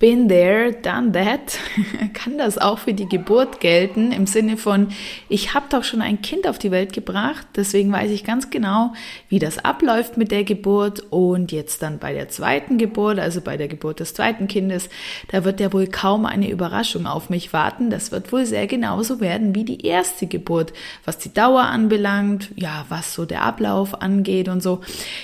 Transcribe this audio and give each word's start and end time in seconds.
Been 0.00 0.28
there, 0.28 0.72
done 0.72 1.12
that. 1.12 1.56
Kann 2.14 2.36
das 2.36 2.58
auch 2.58 2.80
für 2.80 2.92
die 2.92 3.08
Geburt 3.08 3.60
gelten 3.60 4.10
im 4.10 4.26
Sinne 4.26 4.56
von, 4.56 4.88
ich 5.28 5.54
habe 5.54 5.66
doch 5.70 5.84
schon 5.84 6.02
ein 6.02 6.20
Kind 6.20 6.48
auf 6.48 6.58
die 6.58 6.72
Welt 6.72 6.92
gebracht, 6.92 7.46
deswegen 7.54 7.92
weiß 7.92 8.10
ich 8.10 8.24
ganz 8.24 8.50
genau, 8.50 8.92
wie 9.28 9.38
das 9.38 9.64
abläuft 9.64 10.16
mit 10.16 10.32
der 10.32 10.42
Geburt 10.42 11.04
und 11.10 11.52
jetzt 11.52 11.80
dann 11.80 12.00
bei 12.00 12.12
der 12.12 12.28
zweiten 12.28 12.76
Geburt, 12.76 13.20
also 13.20 13.40
bei 13.40 13.56
der 13.56 13.68
Geburt 13.68 14.00
des 14.00 14.14
zweiten 14.14 14.48
Kindes, 14.48 14.88
da 15.28 15.44
wird 15.44 15.60
ja 15.60 15.72
wohl 15.72 15.86
kaum 15.86 16.26
eine 16.26 16.50
Überraschung 16.50 17.06
auf 17.06 17.30
mich 17.30 17.52
warten. 17.52 17.88
Das 17.88 18.10
wird 18.10 18.32
wohl 18.32 18.46
sehr 18.46 18.66
genauso 18.66 19.20
werden 19.20 19.54
wie 19.54 19.64
die 19.64 19.86
erste 19.86 20.26
Geburt, 20.26 20.72
was 21.04 21.18
die 21.18 21.32
Dauer 21.32 21.62
anbelangt, 21.62 22.50
ja, 22.56 22.84
was 22.88 23.14
so 23.14 23.26
der 23.26 23.42
Ablauf 23.42 24.02
angeht 24.02 24.48
und 24.48 24.60
so. 24.60 24.80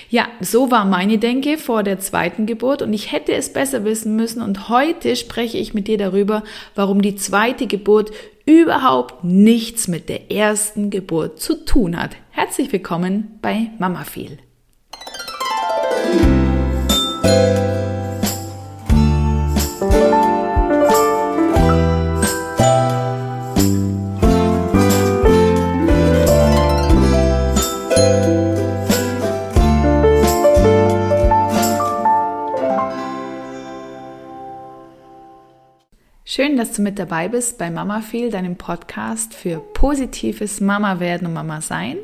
Ja, 0.09 0.29
so 0.39 0.71
war 0.71 0.85
meine 0.85 1.17
Denke 1.17 1.57
vor 1.57 1.83
der 1.83 1.99
zweiten 1.99 2.45
Geburt 2.45 2.81
und 2.81 2.93
ich 2.93 3.11
hätte 3.11 3.33
es 3.33 3.51
besser 3.51 3.83
wissen 3.83 4.15
müssen 4.15 4.41
und 4.41 4.60
heute 4.69 5.15
spreche 5.15 5.57
ich 5.57 5.73
mit 5.73 5.87
dir 5.87 5.97
darüber, 5.97 6.43
warum 6.75 7.01
die 7.01 7.15
zweite 7.15 7.67
Geburt 7.67 8.11
überhaupt 8.45 9.23
nichts 9.23 9.87
mit 9.87 10.09
der 10.09 10.31
ersten 10.31 10.89
Geburt 10.89 11.39
zu 11.39 11.65
tun 11.65 12.01
hat. 12.01 12.15
Herzlich 12.31 12.71
willkommen 12.71 13.39
bei 13.41 13.71
Mama 13.79 14.03
Feel. 14.03 14.37
Dass 36.61 36.73
du 36.73 36.83
mit 36.83 36.99
dabei 36.99 37.27
bist 37.27 37.57
bei 37.57 37.71
Mama 37.71 38.01
Feel, 38.01 38.29
deinem 38.29 38.55
Podcast 38.55 39.33
für 39.33 39.57
positives 39.73 40.61
Mama 40.61 40.99
werden 40.99 41.25
und 41.25 41.33
Mama 41.33 41.59
sein. 41.59 41.97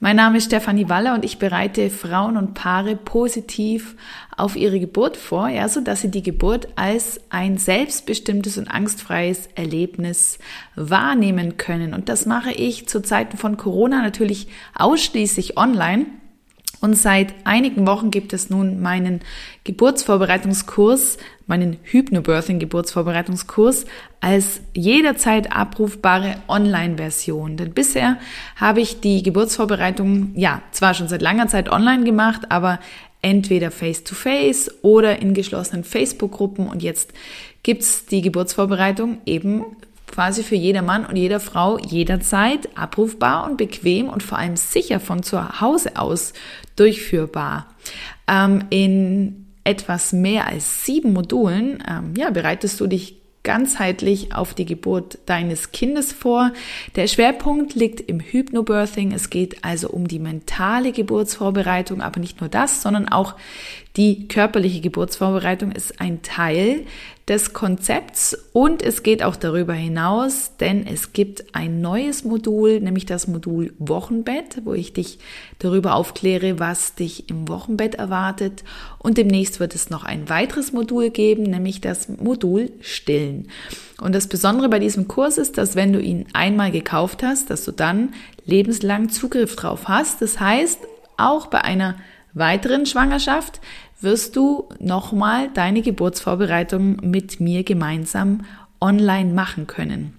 Mein 0.00 0.16
Name 0.16 0.38
ist 0.38 0.46
Stefanie 0.46 0.88
Waller 0.88 1.12
und 1.12 1.22
ich 1.22 1.38
bereite 1.38 1.90
Frauen 1.90 2.38
und 2.38 2.54
Paare 2.54 2.96
positiv 2.96 3.94
auf 4.38 4.56
ihre 4.56 4.80
Geburt 4.80 5.18
vor, 5.18 5.48
ja, 5.50 5.68
so 5.68 5.82
dass 5.82 6.00
sie 6.00 6.10
die 6.10 6.22
Geburt 6.22 6.68
als 6.76 7.20
ein 7.28 7.58
selbstbestimmtes 7.58 8.56
und 8.56 8.68
angstfreies 8.68 9.50
Erlebnis 9.54 10.38
wahrnehmen 10.76 11.58
können. 11.58 11.92
Und 11.92 12.08
das 12.08 12.24
mache 12.24 12.52
ich 12.52 12.88
zu 12.88 13.02
Zeiten 13.02 13.36
von 13.36 13.58
Corona 13.58 14.00
natürlich 14.00 14.48
ausschließlich 14.74 15.58
online. 15.58 16.06
Und 16.84 16.94
seit 16.96 17.34
einigen 17.44 17.86
Wochen 17.86 18.10
gibt 18.10 18.34
es 18.34 18.50
nun 18.50 18.82
meinen 18.82 19.20
Geburtsvorbereitungskurs, 19.64 21.16
meinen 21.46 21.78
Hypnobirthing-Geburtsvorbereitungskurs 21.82 23.86
als 24.20 24.60
jederzeit 24.74 25.50
abrufbare 25.50 26.36
Online-Version. 26.46 27.56
Denn 27.56 27.72
bisher 27.72 28.18
habe 28.56 28.82
ich 28.82 29.00
die 29.00 29.22
Geburtsvorbereitung, 29.22 30.32
ja, 30.34 30.60
zwar 30.72 30.92
schon 30.92 31.08
seit 31.08 31.22
langer 31.22 31.48
Zeit 31.48 31.72
online 31.72 32.04
gemacht, 32.04 32.50
aber 32.50 32.80
entweder 33.22 33.70
face-to-face 33.70 34.68
-face 34.68 34.74
oder 34.82 35.22
in 35.22 35.32
geschlossenen 35.32 35.84
Facebook-Gruppen. 35.84 36.68
Und 36.68 36.82
jetzt 36.82 37.14
gibt's 37.62 38.04
die 38.04 38.20
Geburtsvorbereitung 38.20 39.22
eben 39.24 39.64
quasi 40.14 40.44
für 40.44 40.54
jeder 40.54 40.82
Mann 40.82 41.04
und 41.04 41.16
jeder 41.16 41.40
Frau 41.40 41.76
jederzeit 41.78 42.68
abrufbar 42.76 43.50
und 43.50 43.56
bequem 43.56 44.08
und 44.08 44.22
vor 44.22 44.38
allem 44.38 44.56
sicher 44.56 45.00
von 45.00 45.24
zu 45.24 45.60
Hause 45.60 45.96
aus 45.96 46.34
durchführbar. 46.76 47.66
Ähm, 48.28 48.64
in 48.70 49.46
etwas 49.64 50.12
mehr 50.12 50.46
als 50.46 50.84
sieben 50.84 51.12
Modulen 51.12 51.82
ähm, 51.88 52.14
ja, 52.16 52.30
bereitest 52.30 52.80
du 52.80 52.86
dich 52.86 53.16
ganzheitlich 53.42 54.34
auf 54.34 54.54
die 54.54 54.64
Geburt 54.64 55.18
deines 55.26 55.72
Kindes 55.72 56.12
vor. 56.12 56.52
Der 56.96 57.08
Schwerpunkt 57.08 57.74
liegt 57.74 58.00
im 58.00 58.20
Hypnobirthing. 58.20 59.12
Es 59.12 59.30
geht 59.30 59.64
also 59.64 59.90
um 59.90 60.08
die 60.08 60.18
mentale 60.18 60.92
Geburtsvorbereitung, 60.92 62.00
aber 62.00 62.20
nicht 62.20 62.40
nur 62.40 62.48
das, 62.48 62.82
sondern 62.82 63.08
auch 63.08 63.34
die 63.96 64.28
körperliche 64.28 64.80
Geburtsvorbereitung 64.80 65.72
ist 65.72 66.00
ein 66.00 66.22
Teil 66.22 66.86
des 67.28 67.54
Konzepts 67.54 68.36
und 68.52 68.82
es 68.82 69.02
geht 69.02 69.22
auch 69.22 69.36
darüber 69.36 69.72
hinaus, 69.72 70.52
denn 70.60 70.86
es 70.86 71.14
gibt 71.14 71.54
ein 71.54 71.80
neues 71.80 72.22
Modul, 72.24 72.80
nämlich 72.80 73.06
das 73.06 73.28
Modul 73.28 73.72
Wochenbett, 73.78 74.60
wo 74.64 74.74
ich 74.74 74.92
dich 74.92 75.18
darüber 75.58 75.94
aufkläre, 75.94 76.58
was 76.58 76.94
dich 76.94 77.30
im 77.30 77.48
Wochenbett 77.48 77.94
erwartet 77.94 78.62
und 78.98 79.16
demnächst 79.16 79.58
wird 79.58 79.74
es 79.74 79.88
noch 79.88 80.04
ein 80.04 80.28
weiteres 80.28 80.72
Modul 80.72 81.08
geben, 81.08 81.44
nämlich 81.44 81.80
das 81.80 82.08
Modul 82.08 82.72
Stillen. 82.82 83.48
Und 84.00 84.14
das 84.14 84.26
Besondere 84.26 84.68
bei 84.68 84.78
diesem 84.78 85.08
Kurs 85.08 85.38
ist, 85.38 85.56
dass 85.56 85.76
wenn 85.76 85.94
du 85.94 86.00
ihn 86.00 86.26
einmal 86.34 86.72
gekauft 86.72 87.22
hast, 87.22 87.48
dass 87.48 87.64
du 87.64 87.72
dann 87.72 88.12
lebenslang 88.44 89.08
Zugriff 89.08 89.56
drauf 89.56 89.88
hast. 89.88 90.20
Das 90.20 90.40
heißt, 90.40 90.80
auch 91.16 91.46
bei 91.46 91.62
einer 91.62 91.96
weiteren 92.34 92.86
Schwangerschaft 92.86 93.60
wirst 94.00 94.36
du 94.36 94.68
nochmal 94.78 95.48
deine 95.54 95.82
Geburtsvorbereitung 95.82 96.96
mit 97.02 97.40
mir 97.40 97.64
gemeinsam 97.64 98.42
online 98.80 99.32
machen 99.32 99.66
können. 99.66 100.14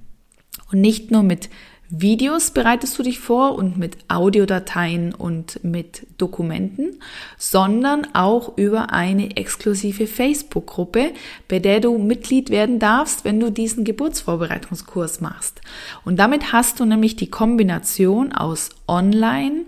Und 0.72 0.82
nicht 0.82 1.12
nur 1.12 1.24
mit 1.24 1.50
Videos 1.88 2.50
bereitest 2.50 2.98
du 2.98 3.04
dich 3.04 3.20
vor 3.20 3.56
und 3.56 3.78
mit 3.78 3.98
Audiodateien 4.08 5.14
und 5.14 5.64
mit 5.64 6.08
Dokumenten, 6.18 7.00
sondern 7.38 8.08
auch 8.16 8.58
über 8.58 8.92
eine 8.92 9.38
exklusive 9.38 10.08
Facebook-Gruppe, 10.08 11.12
bei 11.48 11.60
der 11.60 11.82
du 11.82 12.00
Mitglied 12.00 12.50
werden 12.50 12.80
darfst, 12.80 13.24
wenn 13.24 13.40
du 13.40 13.52
diesen 13.52 13.84
Geburtsvorbereitungskurs 13.84 15.22
machst. 15.22 15.62
Und 16.04 16.18
damit 16.18 16.52
hast 16.52 16.80
du 16.80 16.86
nämlich 16.86 17.18
die 17.18 17.30
Kombination 17.30 18.32
aus 18.32 18.72
Online 18.88 19.66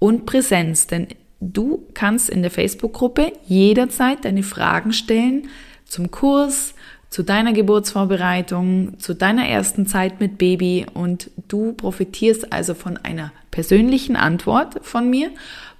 und 0.00 0.26
Präsenz, 0.26 0.88
denn 0.88 1.06
Du 1.44 1.88
kannst 1.92 2.30
in 2.30 2.42
der 2.42 2.52
Facebook-Gruppe 2.52 3.32
jederzeit 3.46 4.24
deine 4.24 4.44
Fragen 4.44 4.92
stellen 4.92 5.48
zum 5.84 6.12
Kurs, 6.12 6.74
zu 7.10 7.24
deiner 7.24 7.52
Geburtsvorbereitung, 7.52 9.00
zu 9.00 9.12
deiner 9.12 9.48
ersten 9.48 9.86
Zeit 9.86 10.20
mit 10.20 10.38
Baby 10.38 10.86
und 10.94 11.30
du 11.48 11.72
profitierst 11.72 12.52
also 12.52 12.74
von 12.74 12.96
einer 12.96 13.32
persönlichen 13.50 14.14
Antwort 14.14 14.76
von 14.82 15.10
mir 15.10 15.30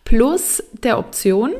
plus 0.04 0.64
der 0.82 0.98
Option, 0.98 1.52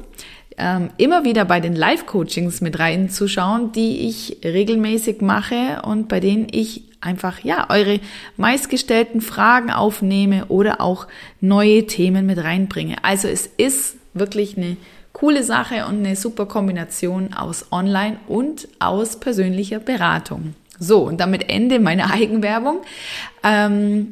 ähm, 0.58 0.90
immer 0.98 1.24
wieder 1.24 1.44
bei 1.44 1.60
den 1.60 1.76
Live-Coachings 1.76 2.60
mit 2.60 2.80
reinzuschauen, 2.80 3.70
die 3.70 4.08
ich 4.08 4.38
regelmäßig 4.44 5.20
mache 5.20 5.80
und 5.84 6.08
bei 6.08 6.19
denen 6.19 6.48
ich 6.50 6.91
einfach, 7.02 7.40
ja, 7.40 7.68
eure 7.68 8.00
meistgestellten 8.36 9.20
Fragen 9.20 9.70
aufnehme 9.70 10.46
oder 10.46 10.80
auch 10.80 11.06
neue 11.40 11.86
Themen 11.86 12.26
mit 12.26 12.38
reinbringe. 12.38 12.96
Also 13.02 13.28
es 13.28 13.46
ist 13.46 13.96
wirklich 14.14 14.56
eine 14.56 14.76
coole 15.12 15.42
Sache 15.42 15.86
und 15.86 15.98
eine 15.98 16.16
super 16.16 16.46
Kombination 16.46 17.34
aus 17.34 17.66
Online 17.70 18.16
und 18.26 18.68
aus 18.78 19.20
persönlicher 19.20 19.78
Beratung. 19.78 20.54
So, 20.78 21.02
und 21.02 21.20
damit 21.20 21.48
Ende 21.48 21.78
meiner 21.78 22.12
Eigenwerbung. 22.12 22.80
Ähm, 23.44 24.08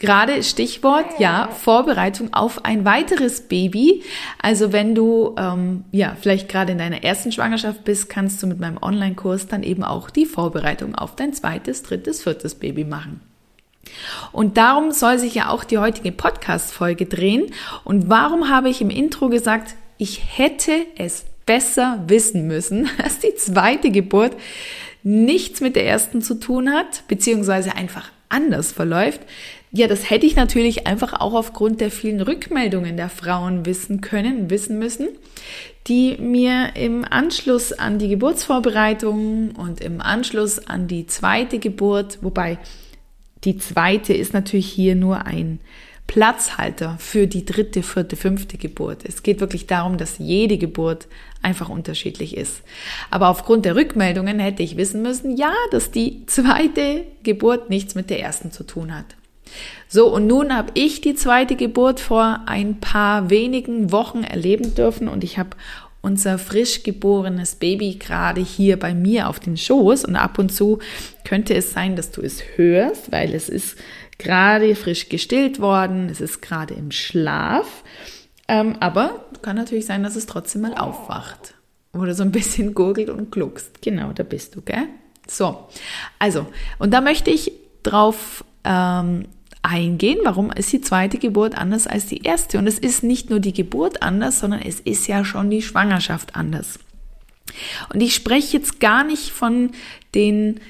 Gerade 0.00 0.42
Stichwort, 0.42 1.04
ja, 1.18 1.48
Vorbereitung 1.48 2.32
auf 2.32 2.64
ein 2.64 2.86
weiteres 2.86 3.42
Baby. 3.42 4.02
Also 4.40 4.72
wenn 4.72 4.94
du 4.94 5.34
ähm, 5.36 5.84
ja 5.92 6.16
vielleicht 6.18 6.48
gerade 6.48 6.72
in 6.72 6.78
deiner 6.78 7.04
ersten 7.04 7.32
Schwangerschaft 7.32 7.84
bist, 7.84 8.08
kannst 8.08 8.42
du 8.42 8.46
mit 8.46 8.58
meinem 8.58 8.78
Online-Kurs 8.80 9.48
dann 9.48 9.62
eben 9.62 9.84
auch 9.84 10.08
die 10.08 10.24
Vorbereitung 10.24 10.94
auf 10.94 11.16
dein 11.16 11.34
zweites, 11.34 11.82
drittes, 11.82 12.22
viertes 12.22 12.54
Baby 12.54 12.84
machen. 12.84 13.20
Und 14.32 14.56
darum 14.56 14.90
soll 14.92 15.18
sich 15.18 15.34
ja 15.34 15.50
auch 15.50 15.64
die 15.64 15.76
heutige 15.76 16.12
Podcast-Folge 16.12 17.04
drehen. 17.04 17.52
Und 17.84 18.08
warum 18.08 18.48
habe 18.48 18.70
ich 18.70 18.80
im 18.80 18.88
Intro 18.88 19.28
gesagt, 19.28 19.74
ich 19.98 20.38
hätte 20.38 20.72
es 20.96 21.26
besser 21.44 22.02
wissen 22.06 22.46
müssen, 22.46 22.88
dass 23.02 23.18
die 23.18 23.34
zweite 23.34 23.90
Geburt 23.90 24.32
nichts 25.02 25.60
mit 25.60 25.76
der 25.76 25.86
ersten 25.86 26.22
zu 26.22 26.36
tun 26.36 26.72
hat, 26.72 27.06
beziehungsweise 27.06 27.76
einfach 27.76 28.10
anders 28.30 28.72
verläuft, 28.72 29.20
ja, 29.72 29.86
das 29.86 30.10
hätte 30.10 30.26
ich 30.26 30.34
natürlich 30.34 30.88
einfach 30.88 31.12
auch 31.20 31.34
aufgrund 31.34 31.80
der 31.80 31.92
vielen 31.92 32.20
Rückmeldungen 32.20 32.96
der 32.96 33.08
Frauen 33.08 33.66
wissen 33.66 34.00
können, 34.00 34.50
wissen 34.50 34.78
müssen, 34.80 35.08
die 35.86 36.16
mir 36.18 36.74
im 36.74 37.04
Anschluss 37.08 37.72
an 37.72 37.98
die 37.98 38.08
Geburtsvorbereitung 38.08 39.52
und 39.52 39.80
im 39.80 40.00
Anschluss 40.00 40.58
an 40.66 40.88
die 40.88 41.06
zweite 41.06 41.60
Geburt, 41.60 42.18
wobei 42.20 42.58
die 43.44 43.58
zweite 43.58 44.12
ist 44.12 44.34
natürlich 44.34 44.70
hier 44.70 44.96
nur 44.96 45.24
ein 45.24 45.60
Platzhalter 46.08 46.96
für 46.98 47.28
die 47.28 47.44
dritte, 47.44 47.84
vierte, 47.84 48.16
fünfte 48.16 48.58
Geburt. 48.58 49.04
Es 49.04 49.22
geht 49.22 49.38
wirklich 49.38 49.68
darum, 49.68 49.96
dass 49.96 50.18
jede 50.18 50.58
Geburt 50.58 51.06
einfach 51.40 51.68
unterschiedlich 51.68 52.36
ist. 52.36 52.62
Aber 53.10 53.28
aufgrund 53.28 53.64
der 53.64 53.76
Rückmeldungen 53.76 54.40
hätte 54.40 54.64
ich 54.64 54.76
wissen 54.76 55.02
müssen, 55.02 55.36
ja, 55.36 55.52
dass 55.70 55.92
die 55.92 56.26
zweite 56.26 57.04
Geburt 57.22 57.70
nichts 57.70 57.94
mit 57.94 58.10
der 58.10 58.20
ersten 58.20 58.50
zu 58.50 58.64
tun 58.64 58.92
hat. 58.92 59.06
So, 59.88 60.12
und 60.12 60.26
nun 60.26 60.54
habe 60.54 60.70
ich 60.74 61.00
die 61.00 61.14
zweite 61.14 61.56
Geburt 61.56 62.00
vor 62.00 62.40
ein 62.46 62.80
paar 62.80 63.30
wenigen 63.30 63.92
Wochen 63.92 64.22
erleben 64.22 64.74
dürfen 64.74 65.08
und 65.08 65.24
ich 65.24 65.38
habe 65.38 65.50
unser 66.02 66.38
frisch 66.38 66.82
geborenes 66.82 67.56
Baby 67.56 67.96
gerade 67.96 68.40
hier 68.40 68.78
bei 68.78 68.94
mir 68.94 69.28
auf 69.28 69.40
den 69.40 69.56
Schoß 69.56 70.04
und 70.04 70.16
ab 70.16 70.38
und 70.38 70.50
zu 70.50 70.78
könnte 71.24 71.54
es 71.54 71.72
sein, 71.72 71.96
dass 71.96 72.10
du 72.10 72.22
es 72.22 72.42
hörst, 72.56 73.12
weil 73.12 73.34
es 73.34 73.48
ist 73.48 73.76
gerade 74.18 74.74
frisch 74.76 75.08
gestillt 75.08 75.60
worden, 75.60 76.08
es 76.10 76.20
ist 76.20 76.40
gerade 76.40 76.74
im 76.74 76.90
Schlaf. 76.90 77.84
Ähm, 78.48 78.76
aber 78.80 79.24
kann 79.42 79.56
natürlich 79.56 79.86
sein, 79.86 80.02
dass 80.02 80.16
es 80.16 80.26
trotzdem 80.26 80.62
mal 80.62 80.74
aufwacht 80.74 81.54
oder 81.92 82.14
so 82.14 82.22
ein 82.22 82.32
bisschen 82.32 82.74
gurgelt 82.74 83.10
und 83.10 83.30
gluckst. 83.30 83.82
Genau, 83.82 84.12
da 84.12 84.22
bist 84.22 84.56
du, 84.56 84.62
gell? 84.62 84.86
So, 85.28 85.68
also, 86.18 86.46
und 86.78 86.92
da 86.92 87.00
möchte 87.00 87.30
ich 87.30 87.52
drauf 87.82 88.44
ähm, 88.64 89.26
eingehen, 89.62 90.18
warum 90.24 90.50
ist 90.50 90.72
die 90.72 90.80
zweite 90.80 91.18
Geburt 91.18 91.56
anders 91.56 91.86
als 91.86 92.06
die 92.06 92.22
erste. 92.22 92.58
Und 92.58 92.66
es 92.66 92.78
ist 92.78 93.02
nicht 93.02 93.30
nur 93.30 93.40
die 93.40 93.52
Geburt 93.52 94.02
anders, 94.02 94.40
sondern 94.40 94.62
es 94.62 94.80
ist 94.80 95.06
ja 95.06 95.24
schon 95.24 95.50
die 95.50 95.62
Schwangerschaft 95.62 96.36
anders. 96.36 96.78
Und 97.92 98.00
ich 98.00 98.14
spreche 98.14 98.56
jetzt 98.56 98.80
gar 98.80 99.04
nicht 99.04 99.30
von 99.30 99.72
den 100.14 100.60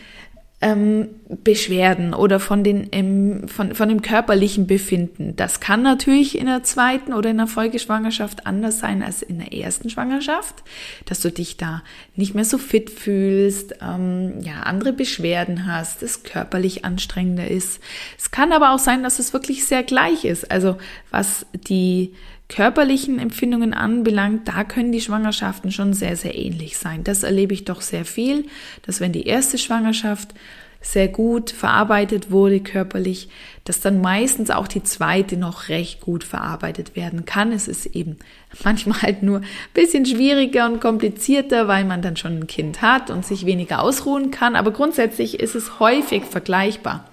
ähm, 0.62 1.08
Beschwerden 1.42 2.12
oder 2.12 2.38
von, 2.38 2.62
den, 2.62 2.88
ähm, 2.92 3.48
von, 3.48 3.74
von 3.74 3.88
dem 3.88 4.02
körperlichen 4.02 4.66
Befinden. 4.66 5.34
Das 5.36 5.60
kann 5.60 5.82
natürlich 5.82 6.36
in 6.36 6.46
der 6.46 6.62
zweiten 6.64 7.14
oder 7.14 7.30
in 7.30 7.38
der 7.38 7.46
Folgeschwangerschaft 7.46 8.46
anders 8.46 8.78
sein 8.78 9.02
als 9.02 9.22
in 9.22 9.38
der 9.38 9.54
ersten 9.54 9.88
Schwangerschaft, 9.88 10.62
dass 11.06 11.20
du 11.20 11.30
dich 11.30 11.56
da 11.56 11.82
nicht 12.14 12.34
mehr 12.34 12.44
so 12.44 12.58
fit 12.58 12.90
fühlst, 12.90 13.76
ähm, 13.80 14.40
ja, 14.42 14.60
andere 14.64 14.92
Beschwerden 14.92 15.66
hast, 15.66 16.02
es 16.02 16.24
körperlich 16.24 16.84
anstrengender 16.84 17.48
ist. 17.48 17.80
Es 18.18 18.30
kann 18.30 18.52
aber 18.52 18.74
auch 18.74 18.78
sein, 18.78 19.02
dass 19.02 19.18
es 19.18 19.32
wirklich 19.32 19.64
sehr 19.64 19.82
gleich 19.82 20.26
ist. 20.26 20.50
Also 20.50 20.76
was 21.10 21.46
die 21.54 22.12
körperlichen 22.50 23.19
Empfindungen 23.19 23.73
anbelangt, 23.73 24.49
da 24.49 24.64
können 24.64 24.93
die 24.93 25.00
Schwangerschaften 25.00 25.70
schon 25.70 25.94
sehr, 25.94 26.17
sehr 26.17 26.37
ähnlich 26.37 26.76
sein. 26.76 27.05
Das 27.05 27.23
erlebe 27.23 27.55
ich 27.55 27.64
doch 27.64 27.81
sehr 27.81 28.05
viel, 28.05 28.47
dass 28.82 29.00
wenn 29.00 29.12
die 29.12 29.26
erste 29.26 29.56
Schwangerschaft 29.56 30.35
sehr 30.82 31.08
gut 31.08 31.50
verarbeitet 31.50 32.31
wurde 32.31 32.61
körperlich, 32.61 33.29
dass 33.64 33.81
dann 33.81 34.00
meistens 34.00 34.50
auch 34.50 34.67
die 34.67 34.82
zweite 34.82 35.37
noch 35.37 35.69
recht 35.69 36.00
gut 36.00 36.25
verarbeitet 36.25 36.97
werden 36.97 37.25
kann. 37.25 37.52
Es 37.52 37.69
ist 37.69 37.87
eben 37.87 38.17
manchmal 38.64 39.02
halt 39.02 39.23
nur 39.23 39.38
ein 39.38 39.47
bisschen 39.75 40.06
schwieriger 40.06 40.67
und 40.67 40.81
komplizierter, 40.81 41.69
weil 41.69 41.85
man 41.85 42.02
dann 42.02 42.17
schon 42.17 42.41
ein 42.41 42.47
Kind 42.47 42.82
hat 42.82 43.11
und 43.11 43.26
sich 43.26 43.47
weniger 43.47 43.82
ausruhen 43.82 44.31
kann. 44.31 44.56
Aber 44.56 44.73
grundsätzlich 44.73 45.38
ist 45.38 45.55
es 45.55 45.79
häufig 45.81 46.25
vergleichbar. 46.25 47.08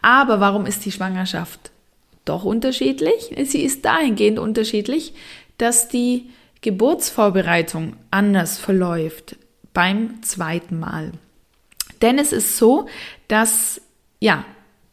Aber 0.00 0.40
warum 0.40 0.66
ist 0.66 0.84
die 0.84 0.92
Schwangerschaft 0.92 1.70
doch 2.28 2.44
unterschiedlich. 2.44 3.34
Sie 3.44 3.62
ist 3.62 3.84
dahingehend 3.84 4.38
unterschiedlich, 4.38 5.14
dass 5.58 5.88
die 5.88 6.30
Geburtsvorbereitung 6.60 7.96
anders 8.10 8.58
verläuft 8.58 9.36
beim 9.72 10.22
zweiten 10.22 10.78
Mal. 10.78 11.12
Denn 12.02 12.18
es 12.18 12.32
ist 12.32 12.56
so, 12.56 12.86
dass 13.28 13.80
ja, 14.20 14.44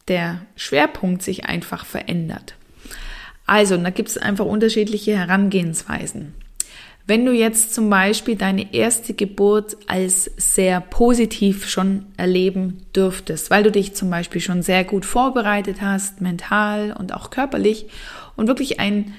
der 0.08 0.46
Schwerpunkt 0.56 1.22
sich 1.22 1.46
einfach 1.46 1.84
verändert. 1.84 2.54
Also, 3.46 3.76
da 3.76 3.90
gibt 3.90 4.08
es 4.08 4.18
einfach 4.18 4.46
unterschiedliche 4.46 5.16
Herangehensweisen. 5.16 6.34
Wenn 7.06 7.26
du 7.26 7.32
jetzt 7.32 7.74
zum 7.74 7.90
Beispiel 7.90 8.34
deine 8.34 8.72
erste 8.72 9.12
Geburt 9.12 9.76
als 9.86 10.30
sehr 10.38 10.80
positiv 10.80 11.68
schon 11.68 12.06
erleben 12.16 12.86
dürftest, 12.96 13.50
weil 13.50 13.62
du 13.62 13.70
dich 13.70 13.94
zum 13.94 14.08
Beispiel 14.08 14.40
schon 14.40 14.62
sehr 14.62 14.84
gut 14.84 15.04
vorbereitet 15.04 15.82
hast, 15.82 16.22
mental 16.22 16.96
und 16.98 17.12
auch 17.12 17.28
körperlich 17.28 17.86
und 18.36 18.46
wirklich 18.46 18.80
ein 18.80 19.12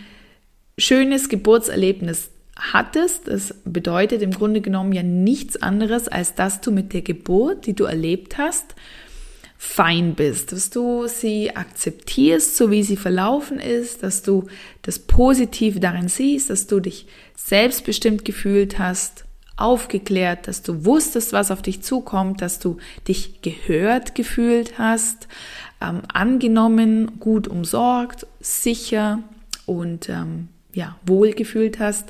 schönes 0.80 1.30
Geburtserlebnis 1.30 2.32
hattest, 2.58 3.28
das 3.28 3.54
bedeutet 3.66 4.24
im 4.24 4.32
Grunde 4.32 4.62
genommen 4.62 4.92
ja 4.92 5.04
nichts 5.04 5.62
anderes, 5.62 6.08
als 6.08 6.34
dass 6.34 6.62
du 6.62 6.72
mit 6.72 6.92
der 6.92 7.04
Geburt, 7.04 7.68
die 7.68 7.74
du 7.74 7.84
erlebt 7.84 8.40
hast, 8.40 8.74
fein 9.58 10.16
bist, 10.16 10.52
dass 10.52 10.70
du 10.70 11.08
sie 11.08 11.56
akzeptierst, 11.56 12.58
so 12.58 12.72
wie 12.72 12.84
sie 12.84 12.98
verlaufen 12.98 13.60
ist, 13.60 14.04
dass 14.04 14.22
du 14.22 14.48
das 14.82 15.00
Positive 15.00 15.80
darin 15.80 16.08
siehst, 16.08 16.50
dass 16.50 16.68
du 16.68 16.80
dich 16.80 17.08
selbstbestimmt 17.36 18.26
gefühlt 18.26 18.80
hast, 18.80 19.26
aufgeklärt, 19.58 20.48
dass 20.48 20.62
du 20.62 20.86
wusstest, 20.86 21.32
was 21.32 21.52
auf 21.52 21.62
dich 21.62 21.82
zukommt, 21.82 22.42
dass 22.42 22.60
du 22.60 22.78
dich 23.08 23.42
gehört 23.42 24.14
gefühlt 24.16 24.78
hast, 24.78 25.28
ähm, 25.82 26.02
angenommen, 26.12 27.20
gut 27.20 27.48
umsorgt, 27.48 28.28
sicher 28.42 29.20
und 29.66 30.10
ähm, 30.10 30.50
ja, 30.74 30.98
wohl 31.06 31.32
gefühlt 31.32 31.80
hast. 31.80 32.10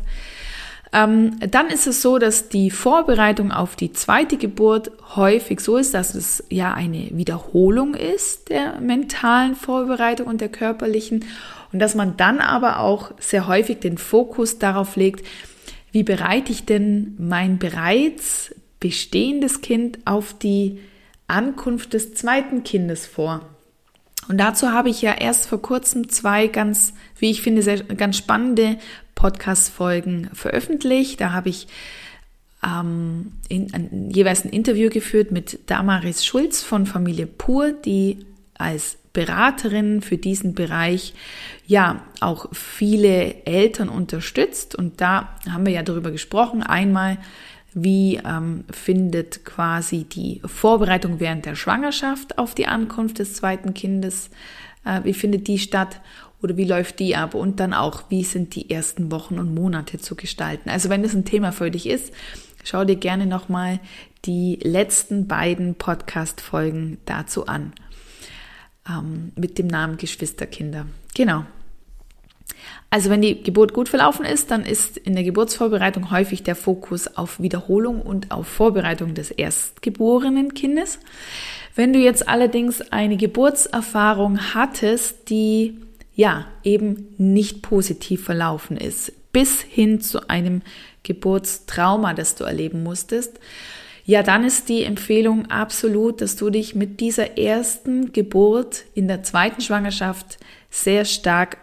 Ähm, 0.95 1.37
dann 1.51 1.67
ist 1.67 1.87
es 1.87 2.01
so, 2.01 2.19
dass 2.19 2.47
die 2.47 2.71
Vorbereitung 2.71 3.51
auf 3.51 3.75
die 3.75 3.91
zweite 3.91 4.37
Geburt 4.37 4.91
häufig 5.17 5.59
so 5.59 5.75
ist, 5.75 5.93
dass 5.93 6.15
es 6.15 6.41
ja 6.49 6.73
eine 6.73 7.09
Wiederholung 7.11 7.95
ist 7.95 8.47
der 8.47 8.79
mentalen 8.79 9.55
Vorbereitung 9.55 10.27
und 10.27 10.39
der 10.39 10.47
körperlichen 10.47 11.25
und 11.73 11.79
dass 11.79 11.95
man 11.95 12.15
dann 12.15 12.39
aber 12.39 12.79
auch 12.79 13.11
sehr 13.19 13.45
häufig 13.45 13.79
den 13.79 13.97
Fokus 13.97 14.57
darauf 14.57 14.95
legt, 14.95 15.27
wie 15.91 16.03
bereite 16.03 16.53
ich 16.53 16.63
denn 16.63 17.15
mein 17.17 17.59
bereits 17.59 18.55
bestehendes 18.79 19.59
Kind 19.59 19.99
auf 20.05 20.33
die 20.33 20.79
Ankunft 21.27 21.93
des 21.93 22.13
zweiten 22.13 22.63
Kindes 22.63 23.05
vor. 23.05 23.41
Und 24.29 24.37
dazu 24.37 24.71
habe 24.71 24.89
ich 24.89 25.01
ja 25.01 25.13
erst 25.13 25.47
vor 25.47 25.61
kurzem 25.61 26.07
zwei 26.07 26.47
ganz, 26.47 26.93
wie 27.19 27.31
ich 27.31 27.41
finde, 27.41 27.61
sehr, 27.61 27.83
ganz 27.83 28.17
spannende 28.17 28.77
Podcast-Folgen 29.15 30.29
veröffentlicht. 30.33 31.21
Da 31.21 31.31
habe 31.31 31.49
ich 31.49 31.67
ähm, 32.63 33.33
in, 33.49 33.73
ein, 33.73 34.11
jeweils 34.11 34.45
ein 34.45 34.51
Interview 34.51 34.89
geführt 34.89 35.31
mit 35.31 35.59
Damaris 35.67 36.25
Schulz 36.25 36.61
von 36.61 36.85
Familie 36.85 37.27
Pur, 37.27 37.71
die 37.71 38.25
als 38.57 38.97
Beraterin 39.13 40.01
für 40.01 40.17
diesen 40.17 40.53
Bereich 40.55 41.13
ja 41.65 42.01
auch 42.19 42.47
viele 42.53 43.45
Eltern 43.45 43.89
unterstützt. 43.89 44.75
Und 44.75 44.99
da 44.99 45.29
haben 45.49 45.65
wir 45.65 45.73
ja 45.73 45.83
darüber 45.83 46.11
gesprochen. 46.11 46.63
Einmal, 46.63 47.17
wie 47.73 48.19
ähm, 48.25 48.65
findet 48.71 49.45
quasi 49.45 50.03
die 50.03 50.41
Vorbereitung 50.45 51.19
während 51.19 51.45
der 51.45 51.55
Schwangerschaft 51.55 52.37
auf 52.37 52.55
die 52.55 52.67
Ankunft 52.67 53.19
des 53.19 53.35
zweiten 53.35 53.73
Kindes, 53.73 54.29
äh, 54.85 55.01
wie 55.03 55.13
findet 55.13 55.47
die 55.47 55.59
statt 55.59 56.01
oder 56.45 56.57
wie 56.57 56.65
läuft 56.65 56.99
die 56.99 57.15
ab 57.15 57.33
und 57.33 57.59
dann 57.59 57.73
auch, 57.73 58.03
wie 58.09 58.23
sind 58.23 58.53
die 58.53 58.69
ersten 58.69 59.11
Wochen 59.11 59.39
und 59.39 59.55
Monate 59.55 59.97
zu 59.97 60.15
gestalten. 60.15 60.69
Also 60.69 60.89
wenn 60.89 61.01
das 61.01 61.15
ein 61.15 61.25
Thema 61.25 61.51
für 61.51 61.71
dich 61.71 61.89
ist, 61.89 62.13
schau 62.63 62.85
dir 62.85 62.97
gerne 62.97 63.25
nochmal 63.25 63.79
die 64.25 64.59
letzten 64.61 65.27
beiden 65.27 65.73
Podcast-Folgen 65.73 66.99
dazu 67.05 67.47
an. 67.47 67.73
Ähm, 68.87 69.31
mit 69.35 69.57
dem 69.57 69.65
Namen 69.65 69.97
Geschwisterkinder. 69.97 70.85
Genau. 71.15 71.45
Also 72.91 73.09
wenn 73.09 73.23
die 73.23 73.41
Geburt 73.41 73.73
gut 73.73 73.89
verlaufen 73.89 74.23
ist, 74.23 74.51
dann 74.51 74.65
ist 74.65 74.97
in 74.97 75.15
der 75.15 75.23
Geburtsvorbereitung 75.23 76.11
häufig 76.11 76.43
der 76.43 76.55
Fokus 76.55 77.17
auf 77.17 77.39
Wiederholung 77.39 78.03
und 78.03 78.29
auf 78.29 78.47
Vorbereitung 78.47 79.15
des 79.15 79.31
erstgeborenen 79.31 80.53
Kindes. 80.53 80.99
Wenn 81.73 81.91
du 81.91 81.97
jetzt 81.97 82.29
allerdings 82.29 82.81
eine 82.91 83.17
Geburtserfahrung 83.17 84.53
hattest, 84.53 85.31
die 85.31 85.84
ja 86.15 86.47
eben 86.63 87.13
nicht 87.17 87.61
positiv 87.61 88.23
verlaufen 88.23 88.77
ist, 88.77 89.11
bis 89.31 89.61
hin 89.61 90.01
zu 90.01 90.29
einem 90.29 90.61
Geburtstrauma, 91.03 92.13
das 92.13 92.35
du 92.35 92.45
erleben 92.45 92.83
musstest, 92.83 93.39
ja, 94.07 94.21
dann 94.21 94.43
ist 94.43 94.69
die 94.69 94.83
Empfehlung 94.83 95.47
absolut, 95.47 96.21
dass 96.21 96.35
du 96.35 96.51
dich 96.51 96.75
mit 96.75 96.99
dieser 96.99 97.39
ersten 97.39 98.13
Geburt 98.13 98.85
in 98.93 99.07
der 99.07 99.23
zweiten 99.23 99.61
Schwangerschaft 99.61 100.37
sehr 100.69 101.05
stark 101.05 101.57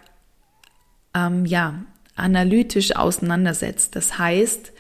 ähm, 1.15 1.47
ja, 1.47 1.85
analytisch 2.17 2.97
auseinandersetzt. 2.97 3.95
Das 3.95 4.19
heißt, 4.19 4.73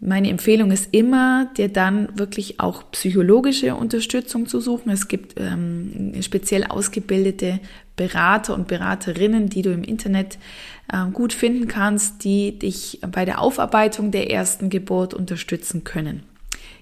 meine 0.00 0.28
Empfehlung 0.28 0.70
ist 0.70 0.92
immer, 0.92 1.50
dir 1.56 1.68
dann 1.68 2.18
wirklich 2.18 2.60
auch 2.60 2.90
psychologische 2.90 3.74
Unterstützung 3.74 4.46
zu 4.46 4.60
suchen. 4.60 4.90
Es 4.90 5.08
gibt 5.08 5.40
ähm, 5.40 6.12
speziell 6.20 6.64
ausgebildete 6.64 7.58
Berater 7.96 8.54
und 8.54 8.68
Beraterinnen, 8.68 9.48
die 9.48 9.62
du 9.62 9.72
im 9.72 9.82
Internet 9.82 10.38
ähm, 10.92 11.12
gut 11.12 11.32
finden 11.32 11.66
kannst, 11.66 12.24
die 12.24 12.58
dich 12.58 13.00
bei 13.10 13.24
der 13.24 13.40
Aufarbeitung 13.40 14.10
der 14.10 14.30
ersten 14.30 14.70
Geburt 14.70 15.14
unterstützen 15.14 15.84
können. 15.84 16.22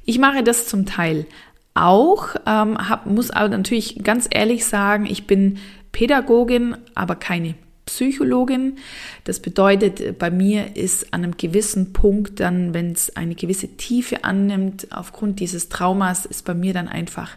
Ich 0.05 0.19
mache 0.19 0.43
das 0.43 0.67
zum 0.67 0.87
Teil 0.87 1.27
auch, 1.75 2.35
ähm, 2.47 2.77
hab, 2.89 3.07
muss 3.07 3.31
aber 3.31 3.49
natürlich 3.49 4.03
ganz 4.05 4.29
ehrlich 4.31 4.65
sagen, 4.65 5.07
ich 5.07 5.27
bin 5.27 5.59
Pädagogin, 5.93 6.77
aber 6.95 7.17
keine 7.17 7.55
Psychologin. 7.87 8.79
Das 9.25 9.41
bedeutet, 9.41 10.19
bei 10.19 10.31
mir 10.31 10.77
ist 10.77 11.13
an 11.13 11.25
einem 11.25 11.37
gewissen 11.37 11.93
Punkt 11.93 12.41
dann, 12.41 12.75
wenn 12.75 12.93
es 12.93 13.15
eine 13.17 13.35
gewisse 13.35 13.69
Tiefe 13.77 14.25
annimmt, 14.25 14.89
aufgrund 14.91 15.41
dieses 15.41 15.69
Traumas, 15.69 16.27
ist 16.27 16.45
bei 16.45 16.55
mir 16.55 16.73
dann 16.73 16.89
einfach 16.89 17.37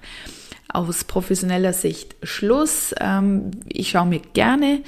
aus 0.69 1.03
professioneller 1.03 1.73
Sicht 1.73 2.15
Schluss. 2.23 2.93
Ähm, 2.99 3.51
ich 3.67 3.89
schaue 3.89 4.07
mir 4.07 4.21
gerne 4.33 4.81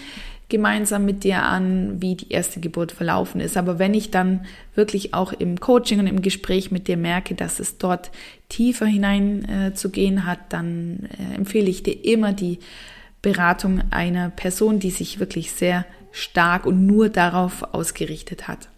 gemeinsam 0.50 1.06
mit 1.06 1.24
dir 1.24 1.44
an, 1.44 2.02
wie 2.02 2.16
die 2.16 2.32
erste 2.32 2.60
Geburt 2.60 2.92
verlaufen 2.92 3.40
ist. 3.40 3.56
Aber 3.56 3.78
wenn 3.78 3.94
ich 3.94 4.10
dann 4.10 4.46
wirklich 4.74 5.14
auch 5.14 5.32
im 5.32 5.60
Coaching 5.60 6.00
und 6.00 6.08
im 6.08 6.24
Gespräch 6.24 6.72
mit 6.72 6.88
dir 6.88 6.98
merke, 6.98 7.36
dass 7.36 7.60
es 7.60 7.78
dort 7.78 8.10
tiefer 8.50 8.88
hinein 8.88 9.48
äh, 9.48 9.74
zu 9.76 9.92
gehen 9.92 10.26
hat, 10.26 10.40
dann 10.50 11.08
äh, 11.20 11.36
empfehle 11.36 11.70
ich 11.70 11.84
dir 11.84 12.04
immer 12.04 12.34
die 12.34 12.58
Beratung 13.22 13.84
einer 13.92 14.30
Person, 14.30 14.80
die 14.80 14.90
sich 14.90 15.20
wirklich 15.20 15.52
sehr 15.52 15.86
stark 16.12 16.66
und 16.66 16.86
nur 16.88 17.10
darauf 17.10 17.74
ausgerichtet 17.74 18.48
hat. 18.48 18.70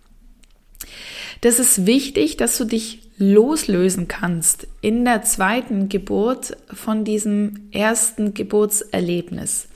Das 1.40 1.58
ist 1.58 1.86
wichtig, 1.86 2.36
dass 2.36 2.58
du 2.58 2.66
dich 2.66 3.00
loslösen 3.22 4.08
kannst 4.08 4.68
in 4.82 5.06
der 5.06 5.22
zweiten 5.22 5.88
Geburt 5.88 6.58
von 6.74 7.06
diesem 7.06 7.68
ersten 7.72 8.34
Geburtserlebnis. 8.34 9.68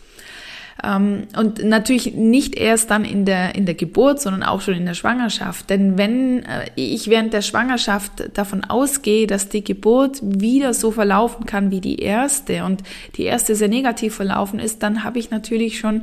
Ähm, 0.83 1.27
und 1.37 1.63
natürlich 1.63 2.15
nicht 2.15 2.55
erst 2.55 2.91
dann 2.91 3.05
in 3.05 3.23
der, 3.23 3.55
in 3.55 3.65
der 3.65 3.75
Geburt, 3.75 4.19
sondern 4.19 4.43
auch 4.43 4.61
schon 4.61 4.73
in 4.73 4.85
der 4.85 4.93
Schwangerschaft. 4.93 5.69
Denn 5.69 5.97
wenn 5.97 6.43
äh, 6.43 6.69
ich 6.75 7.09
während 7.09 7.33
der 7.33 7.41
Schwangerschaft 7.41 8.37
davon 8.37 8.63
ausgehe, 8.63 9.25
dass 9.25 9.47
die 9.47 9.63
Geburt 9.63 10.19
wieder 10.21 10.73
so 10.73 10.91
verlaufen 10.91 11.45
kann 11.45 11.71
wie 11.71 11.81
die 11.81 11.99
erste 11.99 12.65
und 12.65 12.83
die 13.15 13.23
erste 13.23 13.55
sehr 13.55 13.69
negativ 13.69 14.15
verlaufen 14.15 14.59
ist, 14.59 14.83
dann 14.83 15.03
habe 15.03 15.19
ich 15.19 15.31
natürlich 15.31 15.79
schon 15.79 16.01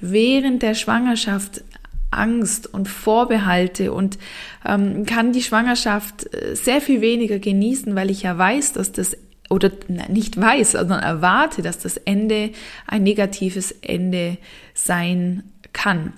während 0.00 0.62
der 0.62 0.74
Schwangerschaft 0.74 1.64
Angst 2.12 2.72
und 2.72 2.88
Vorbehalte 2.88 3.92
und 3.92 4.18
ähm, 4.66 5.06
kann 5.06 5.32
die 5.32 5.42
Schwangerschaft 5.42 6.32
äh, 6.34 6.54
sehr 6.54 6.80
viel 6.80 7.00
weniger 7.00 7.38
genießen, 7.38 7.94
weil 7.94 8.10
ich 8.10 8.22
ja 8.22 8.36
weiß, 8.36 8.74
dass 8.74 8.92
das 8.92 9.16
oder 9.50 9.70
nicht 10.08 10.40
weiß, 10.40 10.72
sondern 10.72 11.02
erwarte, 11.02 11.60
dass 11.60 11.78
das 11.78 11.98
Ende 11.98 12.50
ein 12.86 13.02
negatives 13.02 13.72
Ende 13.82 14.38
sein 14.72 15.42
kann. 15.74 16.14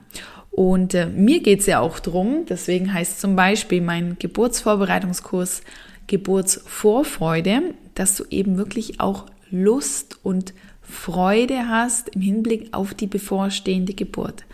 Und 0.51 0.95
äh, 0.95 1.07
mir 1.07 1.41
geht 1.41 1.61
es 1.61 1.67
ja 1.67 1.81
auch 1.81 1.99
drum, 1.99 2.47
deswegen 2.49 2.95
heißt 2.95 3.21
zum 3.21 3.35
Beispiel 3.35 3.81
mein 3.81 4.17
Geburtsvorbereitungskurs 4.21 5.63
Geburtsvorfreude, 6.07 7.75
dass 7.95 8.17
du 8.17 8.25
eben 8.31 8.57
wirklich 8.57 9.01
auch 9.01 9.27
Lust 9.51 10.19
und 10.23 10.55
Freude 10.83 11.69
hast 11.69 12.11
im 12.11 12.21
Hinblick 12.21 12.69
auf 12.73 12.95
die 12.95 13.07
bevorstehende 13.07 13.95
Geburt. 13.95 14.45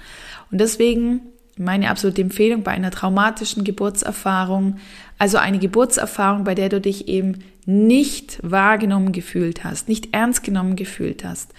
Und 0.50 0.60
deswegen 0.60 1.22
meine 1.56 1.90
absolute 1.90 2.22
Empfehlung 2.22 2.62
bei 2.62 2.72
einer 2.72 2.90
traumatischen 2.90 3.64
Geburtserfahrung, 3.64 4.78
also 5.18 5.38
eine 5.38 5.58
Geburtserfahrung, 5.58 6.44
bei 6.44 6.54
der 6.54 6.70
du 6.70 6.80
dich 6.80 7.08
eben 7.08 7.44
nicht 7.66 8.38
wahrgenommen 8.42 9.12
gefühlt 9.12 9.62
hast, 9.62 9.88
nicht 9.88 10.14
ernst 10.14 10.42
genommen 10.42 10.76
gefühlt 10.76 11.24
hast, 11.24 11.52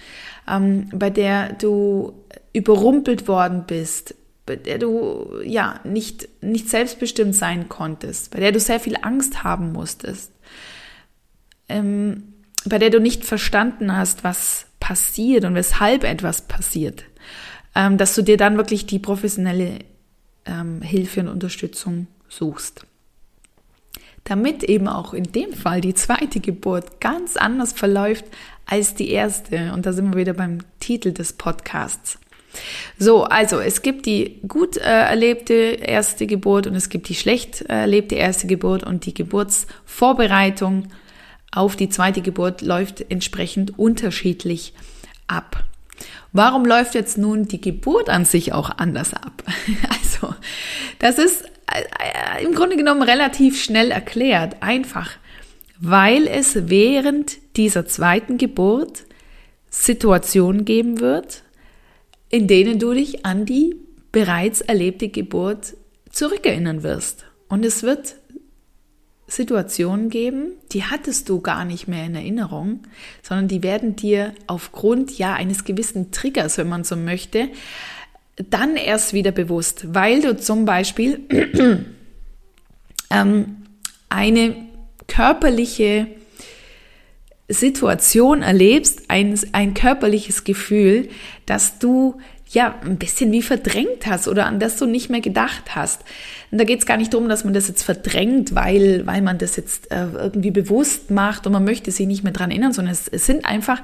ähm, 0.48 0.88
bei 0.92 1.10
der 1.10 1.52
du 1.52 2.14
überrumpelt 2.52 3.28
worden 3.28 3.64
bist, 3.66 4.14
bei 4.44 4.56
der 4.56 4.78
du 4.78 5.40
ja 5.44 5.80
nicht, 5.84 6.28
nicht 6.42 6.68
selbstbestimmt 6.68 7.34
sein 7.34 7.68
konntest, 7.68 8.32
bei 8.32 8.40
der 8.40 8.50
du 8.50 8.58
sehr 8.58 8.80
viel 8.80 8.96
Angst 9.00 9.44
haben 9.44 9.72
musstest, 9.72 10.32
ähm, 11.68 12.34
bei 12.64 12.78
der 12.78 12.90
du 12.90 13.00
nicht 13.00 13.24
verstanden 13.24 13.96
hast, 13.96 14.24
was 14.24 14.66
passiert 14.80 15.44
und 15.44 15.54
weshalb 15.54 16.02
etwas 16.02 16.42
passiert 16.42 17.04
ähm, 17.74 17.98
dass 17.98 18.14
du 18.14 18.22
dir 18.22 18.36
dann 18.36 18.56
wirklich 18.56 18.86
die 18.86 18.98
professionelle 18.98 19.80
ähm, 20.44 20.82
Hilfe 20.82 21.20
und 21.20 21.28
Unterstützung 21.28 22.06
suchst. 22.28 22.86
Damit 24.24 24.62
eben 24.62 24.88
auch 24.88 25.14
in 25.14 25.24
dem 25.24 25.52
Fall 25.52 25.80
die 25.80 25.94
zweite 25.94 26.40
Geburt 26.40 27.00
ganz 27.00 27.36
anders 27.36 27.72
verläuft 27.72 28.24
als 28.66 28.94
die 28.94 29.10
erste. 29.10 29.72
Und 29.72 29.84
da 29.84 29.92
sind 29.92 30.12
wir 30.12 30.18
wieder 30.18 30.32
beim 30.32 30.58
Titel 30.78 31.12
des 31.12 31.32
Podcasts. 31.32 32.18
So, 32.98 33.24
also 33.24 33.60
es 33.60 33.82
gibt 33.82 34.06
die 34.06 34.40
gut 34.46 34.76
äh, 34.76 34.82
erlebte 34.82 35.54
erste 35.54 36.26
Geburt 36.26 36.66
und 36.66 36.74
es 36.74 36.90
gibt 36.90 37.08
die 37.08 37.14
schlecht 37.14 37.62
äh, 37.62 37.80
erlebte 37.80 38.14
erste 38.14 38.46
Geburt 38.46 38.84
und 38.84 39.06
die 39.06 39.14
Geburtsvorbereitung 39.14 40.88
auf 41.50 41.76
die 41.76 41.88
zweite 41.88 42.20
Geburt 42.22 42.60
läuft 42.62 43.04
entsprechend 43.10 43.78
unterschiedlich 43.78 44.74
ab. 45.26 45.64
Warum 46.32 46.64
läuft 46.64 46.94
jetzt 46.94 47.18
nun 47.18 47.46
die 47.46 47.60
Geburt 47.60 48.08
an 48.08 48.24
sich 48.24 48.52
auch 48.52 48.70
anders 48.78 49.14
ab? 49.14 49.42
Also, 49.90 50.34
das 50.98 51.18
ist 51.18 51.44
äh, 51.66 52.44
im 52.44 52.54
Grunde 52.54 52.76
genommen 52.76 53.02
relativ 53.02 53.62
schnell 53.62 53.90
erklärt, 53.90 54.56
einfach, 54.62 55.10
weil 55.80 56.28
es 56.28 56.68
während 56.68 57.38
dieser 57.56 57.86
zweiten 57.86 58.38
Geburt 58.38 59.04
Situationen 59.68 60.64
geben 60.64 61.00
wird, 61.00 61.42
in 62.28 62.46
denen 62.46 62.78
du 62.78 62.92
dich 62.92 63.26
an 63.26 63.46
die 63.46 63.76
bereits 64.12 64.60
erlebte 64.60 65.08
Geburt 65.08 65.74
zurückerinnern 66.10 66.82
wirst. 66.82 67.24
Und 67.48 67.64
es 67.64 67.82
wird 67.82 68.16
Situationen 69.32 70.10
geben, 70.10 70.52
die 70.72 70.84
hattest 70.84 71.28
du 71.28 71.40
gar 71.40 71.64
nicht 71.64 71.88
mehr 71.88 72.04
in 72.04 72.14
Erinnerung, 72.14 72.80
sondern 73.22 73.48
die 73.48 73.62
werden 73.62 73.96
dir 73.96 74.34
aufgrund 74.46 75.16
ja 75.16 75.32
eines 75.32 75.64
gewissen 75.64 76.10
Triggers, 76.10 76.58
wenn 76.58 76.68
man 76.68 76.84
so 76.84 76.96
möchte, 76.96 77.48
dann 78.36 78.76
erst 78.76 79.14
wieder 79.14 79.30
bewusst, 79.30 79.94
weil 79.94 80.20
du 80.20 80.36
zum 80.36 80.64
Beispiel 80.64 81.20
ähm, 83.10 83.56
eine 84.10 84.54
körperliche 85.08 86.08
Situation 87.48 88.42
erlebst, 88.42 89.04
ein, 89.08 89.38
ein 89.52 89.74
körperliches 89.74 90.44
Gefühl, 90.44 91.08
dass 91.46 91.78
du 91.78 92.20
ja 92.54 92.74
ein 92.84 92.98
bisschen 92.98 93.32
wie 93.32 93.42
verdrängt 93.42 94.06
hast 94.06 94.28
oder 94.28 94.46
an 94.46 94.60
das 94.60 94.76
du 94.76 94.86
nicht 94.86 95.10
mehr 95.10 95.20
gedacht 95.20 95.74
hast. 95.74 96.02
Und 96.50 96.58
da 96.58 96.64
geht 96.64 96.80
es 96.80 96.86
gar 96.86 96.98
nicht 96.98 97.14
darum, 97.14 97.30
dass 97.30 97.44
man 97.44 97.54
das 97.54 97.66
jetzt 97.66 97.82
verdrängt, 97.82 98.54
weil, 98.54 99.06
weil 99.06 99.22
man 99.22 99.38
das 99.38 99.56
jetzt 99.56 99.90
äh, 99.90 100.04
irgendwie 100.14 100.50
bewusst 100.50 101.10
macht 101.10 101.46
und 101.46 101.52
man 101.54 101.64
möchte 101.64 101.90
sich 101.90 102.06
nicht 102.06 102.24
mehr 102.24 102.32
dran 102.32 102.50
erinnern, 102.50 102.74
sondern 102.74 102.92
es, 102.92 103.08
es 103.08 103.24
sind 103.24 103.46
einfach, 103.46 103.80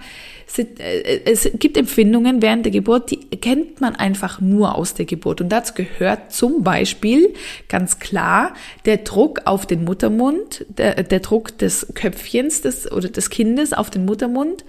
es, 0.47 0.59
äh, 0.59 1.21
es 1.25 1.51
gibt 1.55 1.79
Empfindungen 1.79 2.43
während 2.43 2.67
der 2.67 2.73
Geburt, 2.73 3.11
die 3.11 3.17
kennt 3.17 3.81
man 3.81 3.97
einfach 3.97 4.41
nur 4.41 4.75
aus 4.75 4.93
der 4.93 5.07
Geburt. 5.07 5.41
Und 5.41 5.49
dazu 5.49 5.73
gehört 5.75 6.33
zum 6.33 6.63
Beispiel 6.63 7.33
ganz 7.69 7.99
klar 8.01 8.53
der 8.85 8.99
Druck 8.99 9.43
auf 9.47 9.65
den 9.65 9.85
Muttermund, 9.85 10.67
der, 10.69 11.03
der 11.05 11.21
Druck 11.21 11.57
des 11.57 11.87
Köpfchens 11.95 12.61
des, 12.61 12.93
oder 12.93 13.09
des 13.09 13.31
Kindes 13.31 13.73
auf 13.73 13.89
den 13.89 14.05
Muttermund 14.05 14.65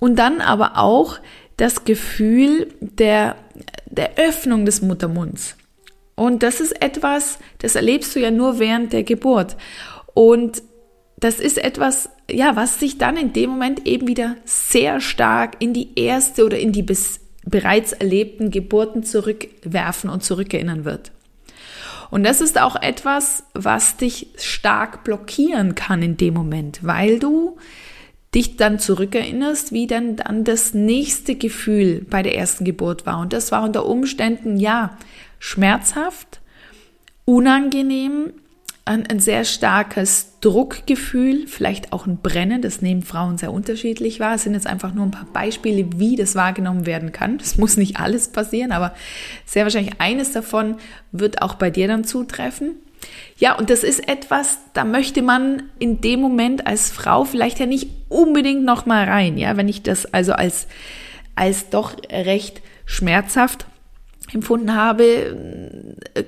und 0.00 0.18
dann 0.18 0.40
aber 0.40 0.76
auch 0.76 1.18
das 1.58 1.84
Gefühl 1.84 2.72
der, 2.80 3.36
der 3.86 4.16
Öffnung 4.16 4.64
des 4.64 4.80
Muttermunds. 4.80 5.56
Und 6.14 6.42
das 6.42 6.60
ist 6.60 6.80
etwas, 6.82 7.38
das 7.58 7.74
erlebst 7.74 8.16
du 8.16 8.20
ja 8.20 8.30
nur 8.30 8.58
während 8.58 8.92
der 8.92 9.02
Geburt. 9.02 9.56
Und 10.14 10.62
das 11.16 11.40
ist 11.40 11.58
etwas, 11.58 12.10
ja, 12.30 12.56
was 12.56 12.80
sich 12.80 12.98
dann 12.98 13.16
in 13.16 13.32
dem 13.32 13.50
Moment 13.50 13.86
eben 13.86 14.06
wieder 14.06 14.36
sehr 14.44 15.00
stark 15.00 15.56
in 15.58 15.74
die 15.74 15.98
erste 15.98 16.44
oder 16.44 16.58
in 16.58 16.72
die 16.72 16.82
bis, 16.82 17.20
bereits 17.44 17.92
erlebten 17.92 18.50
Geburten 18.50 19.02
zurückwerfen 19.02 20.10
und 20.10 20.22
zurückerinnern 20.22 20.84
wird. 20.84 21.12
Und 22.10 22.24
das 22.24 22.40
ist 22.40 22.60
auch 22.60 22.76
etwas, 22.76 23.44
was 23.54 23.96
dich 23.96 24.28
stark 24.38 25.04
blockieren 25.04 25.74
kann 25.74 26.02
in 26.02 26.16
dem 26.16 26.34
Moment, 26.34 26.80
weil 26.82 27.18
du 27.18 27.58
dich 28.34 28.56
dann 28.56 28.78
zurückerinnerst, 28.78 29.72
wie 29.72 29.86
denn 29.86 30.16
dann 30.16 30.44
das 30.44 30.74
nächste 30.74 31.34
Gefühl 31.34 32.06
bei 32.08 32.22
der 32.22 32.36
ersten 32.36 32.64
Geburt 32.64 33.06
war. 33.06 33.20
Und 33.20 33.32
das 33.32 33.52
war 33.52 33.62
unter 33.62 33.86
Umständen, 33.86 34.58
ja, 34.58 34.98
schmerzhaft, 35.38 36.40
unangenehm, 37.24 38.32
ein, 38.84 39.06
ein 39.06 39.20
sehr 39.20 39.44
starkes 39.44 40.38
Druckgefühl, 40.40 41.46
vielleicht 41.46 41.92
auch 41.92 42.06
ein 42.06 42.18
Brennen, 42.18 42.62
das 42.62 42.80
nehmen 42.80 43.02
Frauen 43.02 43.36
sehr 43.36 43.52
unterschiedlich 43.52 44.18
wahr. 44.18 44.36
Es 44.36 44.44
sind 44.44 44.54
jetzt 44.54 44.66
einfach 44.66 44.94
nur 44.94 45.04
ein 45.04 45.10
paar 45.10 45.26
Beispiele, 45.32 45.86
wie 45.96 46.16
das 46.16 46.34
wahrgenommen 46.34 46.86
werden 46.86 47.12
kann. 47.12 47.36
Das 47.36 47.58
muss 47.58 47.76
nicht 47.76 48.00
alles 48.00 48.28
passieren, 48.28 48.72
aber 48.72 48.94
sehr 49.44 49.64
wahrscheinlich 49.64 50.00
eines 50.00 50.32
davon 50.32 50.76
wird 51.12 51.42
auch 51.42 51.54
bei 51.54 51.70
dir 51.70 51.86
dann 51.86 52.04
zutreffen. 52.04 52.76
Ja, 53.36 53.56
und 53.56 53.70
das 53.70 53.84
ist 53.84 54.08
etwas, 54.08 54.58
da 54.74 54.84
möchte 54.84 55.22
man 55.22 55.64
in 55.78 56.00
dem 56.00 56.20
Moment 56.20 56.66
als 56.66 56.90
Frau 56.90 57.24
vielleicht 57.24 57.60
ja 57.60 57.66
nicht 57.66 57.88
unbedingt 58.08 58.64
noch 58.64 58.86
mal 58.86 59.04
rein, 59.04 59.38
ja, 59.38 59.56
wenn 59.56 59.68
ich 59.68 59.82
das 59.82 60.06
also 60.06 60.32
als 60.32 60.66
als 61.36 61.70
doch 61.70 61.94
recht 62.10 62.62
schmerzhaft 62.84 63.66
empfunden 64.32 64.74
habe, 64.74 65.36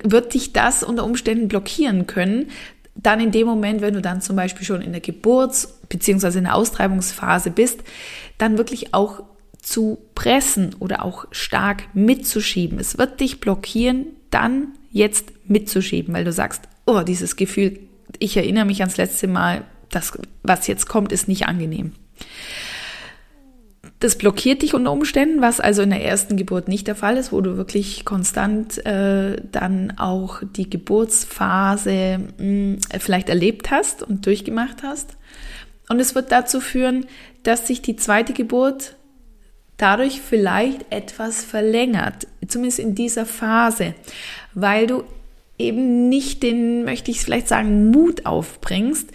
wird 0.03 0.33
dich 0.33 0.53
das 0.53 0.83
unter 0.83 1.03
Umständen 1.03 1.49
blockieren 1.49 2.07
können. 2.07 2.49
Dann 2.95 3.19
in 3.19 3.31
dem 3.31 3.45
Moment, 3.47 3.81
wenn 3.81 3.93
du 3.93 4.01
dann 4.01 4.21
zum 4.21 4.35
Beispiel 4.35 4.65
schon 4.65 4.81
in 4.81 4.91
der 4.91 5.01
Geburts- 5.01 5.79
bzw. 5.89 6.37
in 6.37 6.45
der 6.45 6.55
Austreibungsphase 6.55 7.51
bist, 7.51 7.81
dann 8.37 8.57
wirklich 8.57 8.93
auch 8.93 9.23
zu 9.61 9.99
pressen 10.15 10.75
oder 10.79 11.05
auch 11.05 11.25
stark 11.31 11.83
mitzuschieben. 11.93 12.79
Es 12.79 12.97
wird 12.97 13.19
dich 13.19 13.39
blockieren, 13.39 14.07
dann 14.29 14.69
jetzt 14.91 15.31
mitzuschieben, 15.47 16.13
weil 16.13 16.25
du 16.25 16.31
sagst, 16.31 16.63
oh, 16.85 17.01
dieses 17.01 17.35
Gefühl, 17.35 17.79
ich 18.19 18.37
erinnere 18.37 18.65
mich 18.65 18.81
ans 18.81 18.97
letzte 18.97 19.27
Mal, 19.27 19.63
das, 19.89 20.17
was 20.43 20.67
jetzt 20.67 20.87
kommt, 20.87 21.11
ist 21.11 21.27
nicht 21.27 21.47
angenehm. 21.47 21.93
Das 23.99 24.17
blockiert 24.17 24.63
dich 24.63 24.73
unter 24.73 24.91
Umständen, 24.91 25.41
was 25.41 25.59
also 25.59 25.83
in 25.83 25.91
der 25.91 26.03
ersten 26.03 26.35
Geburt 26.35 26.67
nicht 26.67 26.87
der 26.87 26.95
Fall 26.95 27.17
ist, 27.17 27.31
wo 27.31 27.39
du 27.41 27.55
wirklich 27.55 28.03
konstant 28.03 28.83
äh, 28.83 29.39
dann 29.51 29.93
auch 29.97 30.41
die 30.43 30.69
Geburtsphase 30.69 32.19
mh, 32.19 32.43
hm, 32.43 32.79
vielleicht 32.99 33.29
erlebt 33.29 33.69
hast 33.69 34.01
und 34.01 34.25
durchgemacht 34.25 34.81
hast. 34.81 35.17
Und 35.87 35.99
es 35.99 36.15
wird 36.15 36.31
dazu 36.31 36.61
führen, 36.61 37.05
dass 37.43 37.67
sich 37.67 37.81
die 37.81 37.95
zweite 37.95 38.33
Geburt 38.33 38.95
dadurch 39.77 40.21
vielleicht 40.21 40.91
etwas 40.91 41.43
verlängert, 41.43 42.27
zumindest 42.47 42.79
in 42.79 42.95
dieser 42.95 43.25
Phase, 43.25 43.93
weil 44.53 44.87
du 44.87 45.03
eben 45.57 46.09
nicht 46.09 46.43
den, 46.43 46.83
möchte 46.83 47.11
ich 47.11 47.21
vielleicht 47.21 47.47
sagen, 47.47 47.91
Mut 47.91 48.25
aufbringst, 48.25 49.09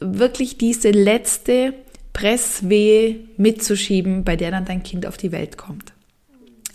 wirklich 0.00 0.58
diese 0.58 0.90
letzte 0.90 1.74
Presswehe 2.12 3.20
mitzuschieben, 3.36 4.24
bei 4.24 4.36
der 4.36 4.50
dann 4.50 4.64
dein 4.64 4.82
Kind 4.82 5.06
auf 5.06 5.16
die 5.16 5.32
Welt 5.32 5.56
kommt. 5.56 5.92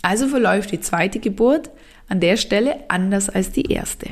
Also 0.02 0.28
verläuft 0.28 0.72
die 0.72 0.80
zweite 0.80 1.18
Geburt 1.18 1.70
an 2.08 2.20
der 2.20 2.36
Stelle 2.36 2.76
anders 2.88 3.28
als 3.28 3.50
die 3.50 3.70
erste, 3.70 4.10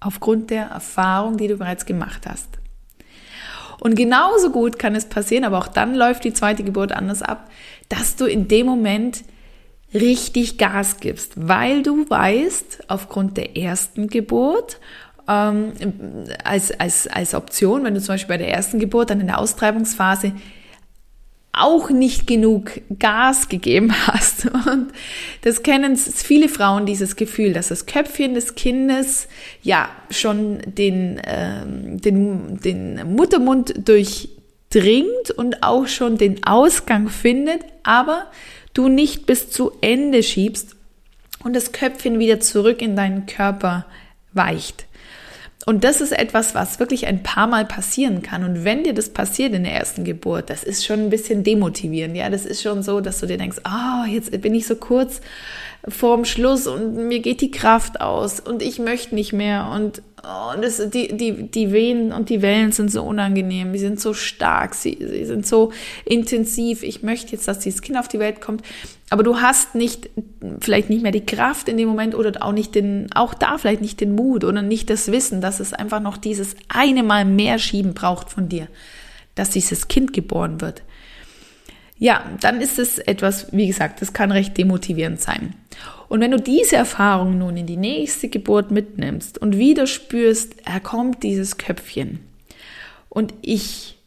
aufgrund 0.00 0.50
der 0.50 0.64
Erfahrung, 0.64 1.36
die 1.36 1.48
du 1.48 1.56
bereits 1.56 1.86
gemacht 1.86 2.26
hast. 2.26 2.48
Und 3.78 3.94
genauso 3.94 4.50
gut 4.50 4.78
kann 4.78 4.94
es 4.94 5.06
passieren, 5.06 5.44
aber 5.44 5.58
auch 5.58 5.68
dann 5.68 5.94
läuft 5.94 6.24
die 6.24 6.34
zweite 6.34 6.64
Geburt 6.64 6.92
anders 6.92 7.22
ab, 7.22 7.50
dass 7.88 8.16
du 8.16 8.26
in 8.26 8.46
dem 8.46 8.66
Moment 8.66 9.24
richtig 9.92 10.58
Gas 10.58 10.98
gibst, 11.00 11.32
weil 11.36 11.82
du 11.82 12.08
weißt, 12.08 12.84
aufgrund 12.88 13.36
der 13.36 13.56
ersten 13.56 14.08
Geburt 14.08 14.78
ähm, 15.28 15.72
als, 16.44 16.72
als, 16.72 17.06
als 17.06 17.34
Option, 17.34 17.84
wenn 17.84 17.94
du 17.94 18.00
zum 18.00 18.14
Beispiel 18.14 18.34
bei 18.34 18.38
der 18.38 18.52
ersten 18.52 18.78
Geburt 18.78 19.10
dann 19.10 19.20
in 19.20 19.26
der 19.26 19.38
Austreibungsphase 19.38 20.32
auch 21.52 21.90
nicht 21.90 22.26
genug 22.26 22.80
Gas 22.98 23.48
gegeben 23.48 23.92
hast. 24.06 24.46
Und 24.66 24.92
das 25.42 25.62
kennen 25.62 25.96
viele 25.96 26.48
Frauen, 26.48 26.86
dieses 26.86 27.16
Gefühl, 27.16 27.52
dass 27.52 27.68
das 27.68 27.86
Köpfchen 27.86 28.34
des 28.34 28.54
Kindes 28.54 29.28
ja 29.62 29.88
schon 30.10 30.60
den, 30.64 31.20
ähm, 31.24 32.00
den, 32.00 32.60
den 32.60 33.14
Muttermund 33.14 33.74
durchdringt 33.88 35.30
und 35.36 35.62
auch 35.62 35.88
schon 35.88 36.18
den 36.18 36.44
Ausgang 36.44 37.08
findet, 37.08 37.62
aber 37.82 38.26
du 38.74 38.88
nicht 38.88 39.26
bis 39.26 39.50
zu 39.50 39.72
Ende 39.80 40.22
schiebst 40.22 40.76
und 41.42 41.54
das 41.54 41.72
Köpfchen 41.72 42.18
wieder 42.18 42.40
zurück 42.40 42.82
in 42.82 42.96
deinen 42.96 43.26
Körper 43.26 43.86
weicht. 44.32 44.86
Und 45.66 45.84
das 45.84 46.00
ist 46.00 46.12
etwas, 46.12 46.54
was 46.54 46.80
wirklich 46.80 47.06
ein 47.06 47.22
paar 47.22 47.46
Mal 47.46 47.66
passieren 47.66 48.22
kann. 48.22 48.44
Und 48.44 48.64
wenn 48.64 48.82
dir 48.82 48.94
das 48.94 49.10
passiert 49.10 49.52
in 49.52 49.64
der 49.64 49.74
ersten 49.74 50.04
Geburt, 50.04 50.48
das 50.48 50.64
ist 50.64 50.86
schon 50.86 51.00
ein 51.00 51.10
bisschen 51.10 51.44
demotivierend. 51.44 52.16
Ja, 52.16 52.30
das 52.30 52.46
ist 52.46 52.62
schon 52.62 52.82
so, 52.82 53.00
dass 53.00 53.20
du 53.20 53.26
dir 53.26 53.36
denkst, 53.36 53.58
ah, 53.64 54.02
oh, 54.02 54.06
jetzt 54.06 54.30
bin 54.40 54.54
ich 54.54 54.66
so 54.66 54.76
kurz 54.76 55.20
vorm 55.88 56.24
Schluss 56.24 56.66
und 56.66 56.94
mir 56.94 57.20
geht 57.20 57.40
die 57.40 57.50
Kraft 57.50 58.00
aus 58.00 58.38
und 58.40 58.62
ich 58.62 58.78
möchte 58.78 59.14
nicht 59.14 59.32
mehr. 59.32 59.70
Und, 59.74 60.02
oh, 60.22 60.54
und 60.54 60.62
das, 60.62 60.90
die, 60.90 61.16
die, 61.16 61.50
die 61.50 61.72
Wehen 61.72 62.12
und 62.12 62.28
die 62.28 62.42
Wellen 62.42 62.72
sind 62.72 62.90
so 62.90 63.02
unangenehm, 63.02 63.72
die 63.72 63.78
sind 63.78 63.98
so 63.98 64.12
stark, 64.12 64.74
sie, 64.74 64.98
sie 65.00 65.24
sind 65.24 65.46
so 65.46 65.72
intensiv. 66.04 66.82
Ich 66.82 67.02
möchte 67.02 67.32
jetzt, 67.32 67.48
dass 67.48 67.60
dieses 67.60 67.80
Kind 67.80 67.98
auf 67.98 68.08
die 68.08 68.18
Welt 68.18 68.42
kommt, 68.42 68.62
aber 69.08 69.22
du 69.22 69.40
hast 69.40 69.74
nicht, 69.74 70.10
vielleicht 70.60 70.90
nicht 70.90 71.02
mehr 71.02 71.12
die 71.12 71.24
Kraft 71.24 71.68
in 71.68 71.78
dem 71.78 71.88
Moment 71.88 72.14
oder 72.14 72.44
auch 72.44 72.52
nicht 72.52 72.74
den, 72.74 73.08
auch 73.14 73.32
da 73.32 73.56
vielleicht 73.56 73.80
nicht 73.80 74.00
den 74.00 74.14
Mut 74.14 74.44
oder 74.44 74.60
nicht 74.60 74.90
das 74.90 75.10
Wissen, 75.10 75.40
dass 75.40 75.60
es 75.60 75.72
einfach 75.72 76.00
noch 76.00 76.18
dieses 76.18 76.56
eine 76.68 77.02
Mal 77.02 77.24
mehr 77.24 77.58
Schieben 77.58 77.94
braucht 77.94 78.28
von 78.28 78.50
dir, 78.50 78.68
dass 79.34 79.48
dieses 79.48 79.88
Kind 79.88 80.12
geboren 80.12 80.60
wird 80.60 80.82
ja, 82.00 82.24
dann 82.40 82.62
ist 82.62 82.78
es 82.78 82.98
etwas, 82.98 83.52
wie 83.52 83.66
gesagt, 83.66 84.00
das 84.00 84.14
kann 84.14 84.32
recht 84.32 84.56
demotivierend 84.56 85.20
sein. 85.20 85.54
Und 86.08 86.20
wenn 86.20 86.30
du 86.30 86.40
diese 86.40 86.74
Erfahrung 86.74 87.38
nun 87.38 87.58
in 87.58 87.66
die 87.66 87.76
nächste 87.76 88.28
Geburt 88.28 88.70
mitnimmst 88.70 89.36
und 89.36 89.58
wieder 89.58 89.86
spürst, 89.86 90.54
er 90.64 90.80
kommt 90.80 91.22
dieses 91.22 91.58
Köpfchen 91.58 92.20
und 93.10 93.34
ich 93.42 93.98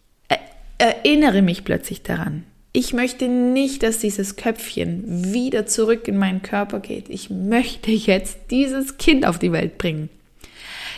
erinnere 0.79 1.43
mich 1.43 1.63
plötzlich 1.63 2.01
daran, 2.01 2.43
ich 2.73 2.93
möchte 2.93 3.27
nicht, 3.27 3.83
dass 3.83 3.99
dieses 3.99 4.35
Köpfchen 4.35 5.31
wieder 5.31 5.67
zurück 5.67 6.07
in 6.07 6.17
meinen 6.17 6.41
Körper 6.41 6.79
geht. 6.79 7.07
Ich 7.07 7.29
möchte 7.29 7.91
jetzt 7.91 8.39
dieses 8.49 8.97
Kind 8.97 9.27
auf 9.27 9.37
die 9.37 9.51
Welt 9.51 9.77
bringen. 9.77 10.09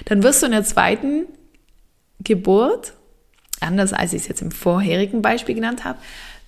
Dann 0.06 0.24
wirst 0.24 0.42
du 0.42 0.46
in 0.46 0.54
der 0.54 0.64
zweiten 0.64 1.26
Geburt, 2.22 2.94
anders 3.60 3.92
als 3.92 4.14
ich 4.14 4.22
es 4.22 4.28
jetzt 4.30 4.42
im 4.42 4.52
vorherigen 4.52 5.22
Beispiel 5.22 5.56
genannt 5.56 5.84
habe, 5.84 6.00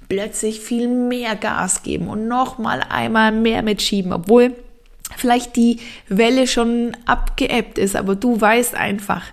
plötzlich 0.09 0.59
viel 0.59 0.87
mehr 0.87 1.35
Gas 1.35 1.83
geben 1.83 2.07
und 2.07 2.27
noch 2.27 2.57
mal 2.57 2.81
einmal 2.89 3.31
mehr 3.31 3.61
mitschieben, 3.61 4.13
obwohl 4.13 4.55
vielleicht 5.15 5.55
die 5.55 5.79
Welle 6.09 6.47
schon 6.47 6.95
abgeebbt 7.05 7.77
ist, 7.77 7.95
aber 7.95 8.15
du 8.15 8.39
weißt 8.39 8.75
einfach, 8.75 9.23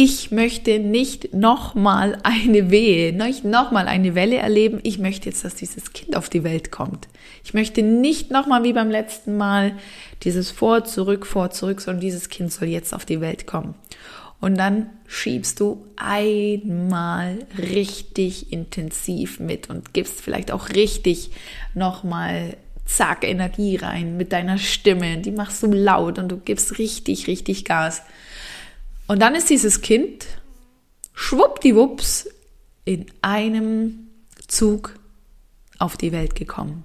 ich 0.00 0.30
möchte 0.30 0.78
nicht 0.78 1.34
nochmal 1.34 2.18
eine 2.22 2.70
Wehe, 2.70 3.12
nicht 3.12 3.44
nochmal 3.44 3.88
eine 3.88 4.14
Welle 4.14 4.36
erleben. 4.36 4.78
Ich 4.84 5.00
möchte 5.00 5.28
jetzt, 5.28 5.44
dass 5.44 5.56
dieses 5.56 5.92
Kind 5.92 6.14
auf 6.14 6.28
die 6.28 6.44
Welt 6.44 6.70
kommt. 6.70 7.08
Ich 7.42 7.52
möchte 7.52 7.82
nicht 7.82 8.30
nochmal 8.30 8.62
wie 8.62 8.74
beim 8.74 8.90
letzten 8.90 9.36
Mal 9.36 9.72
dieses 10.22 10.52
vor, 10.52 10.84
zurück, 10.84 11.26
vor, 11.26 11.50
zurück, 11.50 11.80
sondern 11.80 12.00
dieses 12.00 12.28
Kind 12.28 12.52
soll 12.52 12.68
jetzt 12.68 12.94
auf 12.94 13.06
die 13.06 13.20
Welt 13.20 13.48
kommen. 13.48 13.74
Und 14.40 14.56
dann 14.56 14.90
schiebst 15.06 15.58
du 15.58 15.84
einmal 15.96 17.46
richtig 17.58 18.52
intensiv 18.52 19.40
mit 19.40 19.68
und 19.68 19.92
gibst 19.92 20.20
vielleicht 20.20 20.52
auch 20.52 20.68
richtig 20.70 21.30
nochmal 21.74 22.56
zack 22.84 23.24
Energie 23.24 23.76
rein 23.76 24.16
mit 24.16 24.32
deiner 24.32 24.58
Stimme. 24.58 25.18
Die 25.18 25.32
machst 25.32 25.62
du 25.62 25.66
laut 25.66 26.18
und 26.18 26.28
du 26.28 26.38
gibst 26.38 26.78
richtig, 26.78 27.26
richtig 27.26 27.64
Gas. 27.64 28.02
Und 29.08 29.20
dann 29.20 29.34
ist 29.34 29.50
dieses 29.50 29.80
Kind 29.80 30.26
schwuppdiwupps 31.14 32.28
in 32.84 33.06
einem 33.22 34.08
Zug 34.46 34.94
auf 35.78 35.96
die 35.96 36.12
Welt 36.12 36.34
gekommen. 36.34 36.84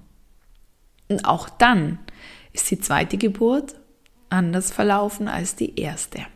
Und 1.08 1.24
auch 1.24 1.48
dann 1.48 1.98
ist 2.52 2.70
die 2.70 2.80
zweite 2.80 3.16
Geburt 3.16 3.74
anders 4.28 4.72
verlaufen 4.72 5.28
als 5.28 5.54
die 5.54 5.78
erste. 5.78 6.26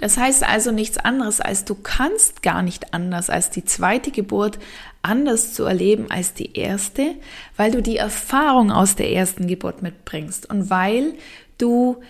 Das 0.00 0.16
heißt 0.16 0.44
also 0.44 0.72
nichts 0.72 0.96
anderes, 0.96 1.40
als 1.40 1.66
du 1.66 1.74
kannst 1.74 2.42
gar 2.42 2.62
nicht 2.62 2.94
anders 2.94 3.28
als 3.28 3.50
die 3.50 3.66
zweite 3.66 4.10
Geburt 4.10 4.58
anders 5.02 5.52
zu 5.52 5.64
erleben 5.64 6.06
als 6.10 6.32
die 6.34 6.56
erste, 6.56 7.14
weil 7.56 7.70
du 7.70 7.82
die 7.82 7.98
Erfahrung 7.98 8.72
aus 8.72 8.96
der 8.96 9.12
ersten 9.12 9.46
Geburt 9.46 9.82
mitbringst 9.82 10.48
und 10.48 10.70
weil 10.70 11.14
du 11.58 12.00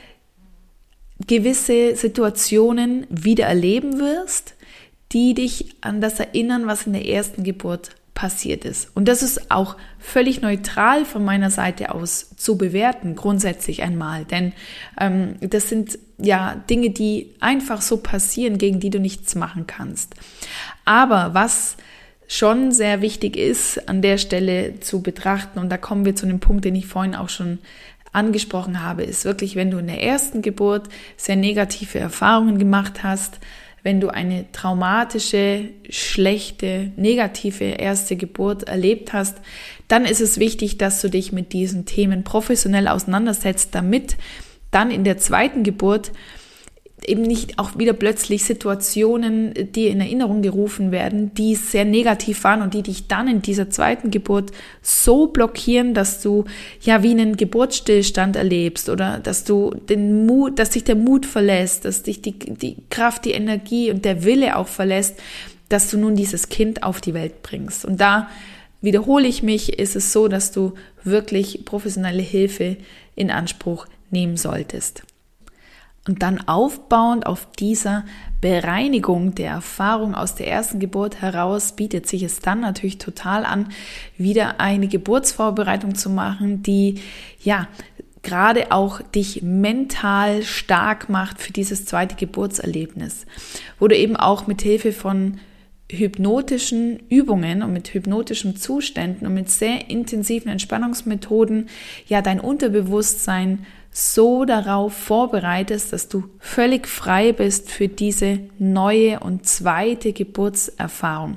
gewisse 1.27 1.97
Situationen 1.97 3.07
wieder 3.11 3.47
erleben 3.47 3.99
wirst, 3.99 4.55
die 5.13 5.35
dich 5.35 5.75
an 5.81 6.01
das 6.01 6.21
erinnern, 6.21 6.67
was 6.67 6.87
in 6.87 6.93
der 6.93 7.07
ersten 7.07 7.43
Geburt 7.43 7.91
passiert 8.15 8.65
ist. 8.65 8.91
Und 8.95 9.09
das 9.09 9.23
ist 9.23 9.51
auch 9.51 9.77
völlig 9.99 10.43
neutral 10.43 11.05
von 11.05 11.25
meiner 11.25 11.51
Seite 11.51 11.95
aus 11.95 12.31
zu 12.37 12.59
bewerten, 12.59 13.17
grundsätzlich 13.17 13.83
einmal. 13.83 14.25
Denn 14.25 14.53
ähm, 15.01 15.37
das 15.41 15.69
sind 15.69 15.99
ja 16.19 16.57
Dinge, 16.69 16.91
die 16.91 17.31
einfach 17.41 17.81
so 17.83 17.99
passieren, 17.99 18.59
gegen 18.59 18.81
die 18.81 18.91
du 18.91 19.01
nichts 19.01 19.35
machen 19.35 19.67
kannst. 19.67 20.15
Aber 20.85 21.35
was 21.35 21.77
schon 22.29 22.73
sehr 22.73 23.01
wichtig 23.01 23.37
ist, 23.37 23.89
an 23.89 24.03
der 24.03 24.19
Stelle 24.19 24.81
zu 24.81 25.03
betrachten, 25.03 25.59
und 25.59 25.69
da 25.69 25.77
kommen 25.77 26.05
wir 26.05 26.15
zu 26.15 26.27
dem 26.27 26.41
Punkt, 26.41 26.65
den 26.65 26.77
ich 26.77 26.87
vorhin 26.87 27.15
auch 27.15 27.29
schon 27.29 27.59
angesprochen 28.13 28.83
habe, 28.83 29.03
ist 29.03 29.25
wirklich, 29.25 29.57
wenn 29.57 29.71
du 29.71 29.79
in 29.79 29.87
der 29.87 30.03
ersten 30.03 30.43
Geburt 30.43 30.89
sehr 31.17 31.37
negative 31.37 31.99
Erfahrungen 31.99 32.59
gemacht 32.59 33.03
hast, 33.03 33.39
wenn 33.83 34.01
du 34.01 34.09
eine 34.09 34.51
traumatische, 34.53 35.71
schlechte, 35.89 36.93
negative 36.97 37.65
erste 37.65 38.17
Geburt 38.17 38.65
erlebt 38.65 39.13
hast, 39.13 39.39
dann 39.89 40.05
ist 40.05 40.21
es 40.21 40.39
wichtig, 40.39 40.79
dass 40.79 41.01
du 41.01 41.09
dich 41.09 41.33
mit 41.33 41.53
diesen 41.53 41.87
Themen 41.87 42.25
professionell 42.25 42.89
auseinandersetzt, 42.89 43.75
damit 43.75 44.17
dann 44.71 44.91
in 44.91 45.05
der 45.05 45.19
zweiten 45.19 45.63
Geburt 45.63 46.13
eben 47.07 47.23
nicht 47.23 47.59
auch 47.59 47.79
wieder 47.79 47.93
plötzlich 47.93 48.45
Situationen, 48.45 49.55
die 49.73 49.89
in 49.89 50.01
Erinnerung 50.01 50.43
gerufen 50.43 50.93
werden, 50.93 51.35
die 51.35 51.55
sehr 51.55 51.85
negativ 51.85 52.45
waren 52.45 52.63
und 52.63 52.75
die 52.75 52.83
dich 52.83 53.09
dann 53.09 53.29
in 53.29 53.43
dieser 53.43 53.71
zweiten 53.71 54.11
Geburt 54.11 54.51
so 54.83 55.27
blockieren, 55.27 55.95
dass 55.95 56.21
du 56.21 56.45
ja 56.81 57.03
wie 57.03 57.11
einen 57.11 57.37
Geburtsstillstand 57.37 58.37
erlebst 58.37 58.89
oder 58.89 59.19
dass 59.19 59.45
du 59.45 59.71
den 59.89 60.27
Mut, 60.27 60.59
dass 60.59 60.71
dich 60.71 60.85
der 60.85 60.97
Mut 60.97 61.27
verlässt, 61.27 61.85
dass 61.85 62.03
dich 62.03 62.23
die, 62.23 62.39
die 62.39 62.77
Kraft, 62.91 63.25
die 63.25 63.33
Energie 63.33 63.91
und 63.91 64.05
der 64.05 64.25
Wille 64.25 64.57
auch 64.57 64.69
verlässt, 64.69 65.17
dass 65.69 65.91
du 65.91 65.99
nun 65.99 66.17
dieses 66.17 66.49
Kind 66.49 66.83
auf 66.83 67.01
die 67.01 67.15
Welt 67.15 67.43
bringst. 67.43 67.85
Und 67.85 68.01
da 68.01 68.29
wiederhole 68.81 69.29
ich 69.29 69.43
mich, 69.43 69.79
ist 69.79 69.97
es 69.97 70.13
so, 70.13 70.29
dass 70.29 70.53
du 70.53 70.75
wirklich 71.05 71.65
professionelle 71.65 72.23
Hilfe 72.23 72.77
in 73.15 73.31
Anspruch 73.31 73.87
nehmen 74.11 74.37
solltest. 74.37 75.03
Und 76.11 76.25
dann 76.25 76.41
aufbauend 76.49 77.25
auf 77.25 77.47
dieser 77.57 78.05
Bereinigung 78.41 79.37
der 79.37 79.53
Erfahrung 79.53 80.17
aus 80.17 80.35
der 80.35 80.49
ersten 80.49 80.81
Geburt 80.81 81.23
heraus 81.23 81.77
bietet 81.77 82.09
sich 82.09 82.25
es 82.25 82.41
dann 82.41 82.63
natürlich 82.63 82.99
total 82.99 83.45
an, 83.45 83.69
wieder 84.19 84.59
eine 84.59 84.89
Geburtsvorbereitung 84.89 85.95
zu 85.95 86.11
machen, 86.11 86.65
die 86.65 87.01
ja 87.45 87.69
gerade 88.25 88.73
auch 88.73 89.01
dich 89.01 89.43
mental 89.43 90.43
stark 90.43 91.09
macht 91.09 91.41
für 91.41 91.53
dieses 91.53 91.85
zweite 91.85 92.17
Geburtserlebnis, 92.17 93.25
wo 93.79 93.87
du 93.87 93.97
eben 93.97 94.17
auch 94.17 94.49
mit 94.49 94.63
Hilfe 94.63 94.91
von 94.91 95.39
hypnotischen 95.93 97.05
Übungen 97.09 97.63
und 97.63 97.73
mit 97.73 97.95
hypnotischen 97.95 98.57
Zuständen 98.57 99.29
und 99.29 99.35
mit 99.35 99.49
sehr 99.49 99.89
intensiven 99.89 100.51
Entspannungsmethoden 100.51 101.69
ja 102.09 102.21
dein 102.21 102.41
Unterbewusstsein 102.41 103.65
so 103.93 104.45
darauf 104.45 104.93
vorbereitest, 104.93 105.93
dass 105.93 106.09
du 106.09 106.25
völlig 106.39 106.87
frei 106.87 107.33
bist 107.33 107.71
für 107.71 107.89
diese 107.89 108.41
neue 108.59 109.21
und 109.21 109.47
zweite 109.47 110.13
Geburtserfahrung. 110.13 111.37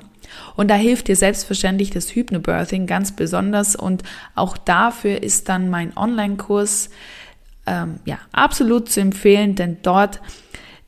Und 0.56 0.68
da 0.68 0.74
hilft 0.74 1.08
dir 1.08 1.16
selbstverständlich 1.16 1.90
das 1.90 2.14
Hypnobirthing 2.14 2.86
ganz 2.86 3.12
besonders 3.12 3.76
und 3.76 4.02
auch 4.34 4.56
dafür 4.56 5.22
ist 5.22 5.48
dann 5.48 5.70
mein 5.70 5.96
Online-Kurs 5.96 6.90
ähm, 7.66 8.00
ja 8.04 8.18
absolut 8.32 8.88
zu 8.88 9.00
empfehlen, 9.00 9.54
denn 9.54 9.78
dort 9.82 10.20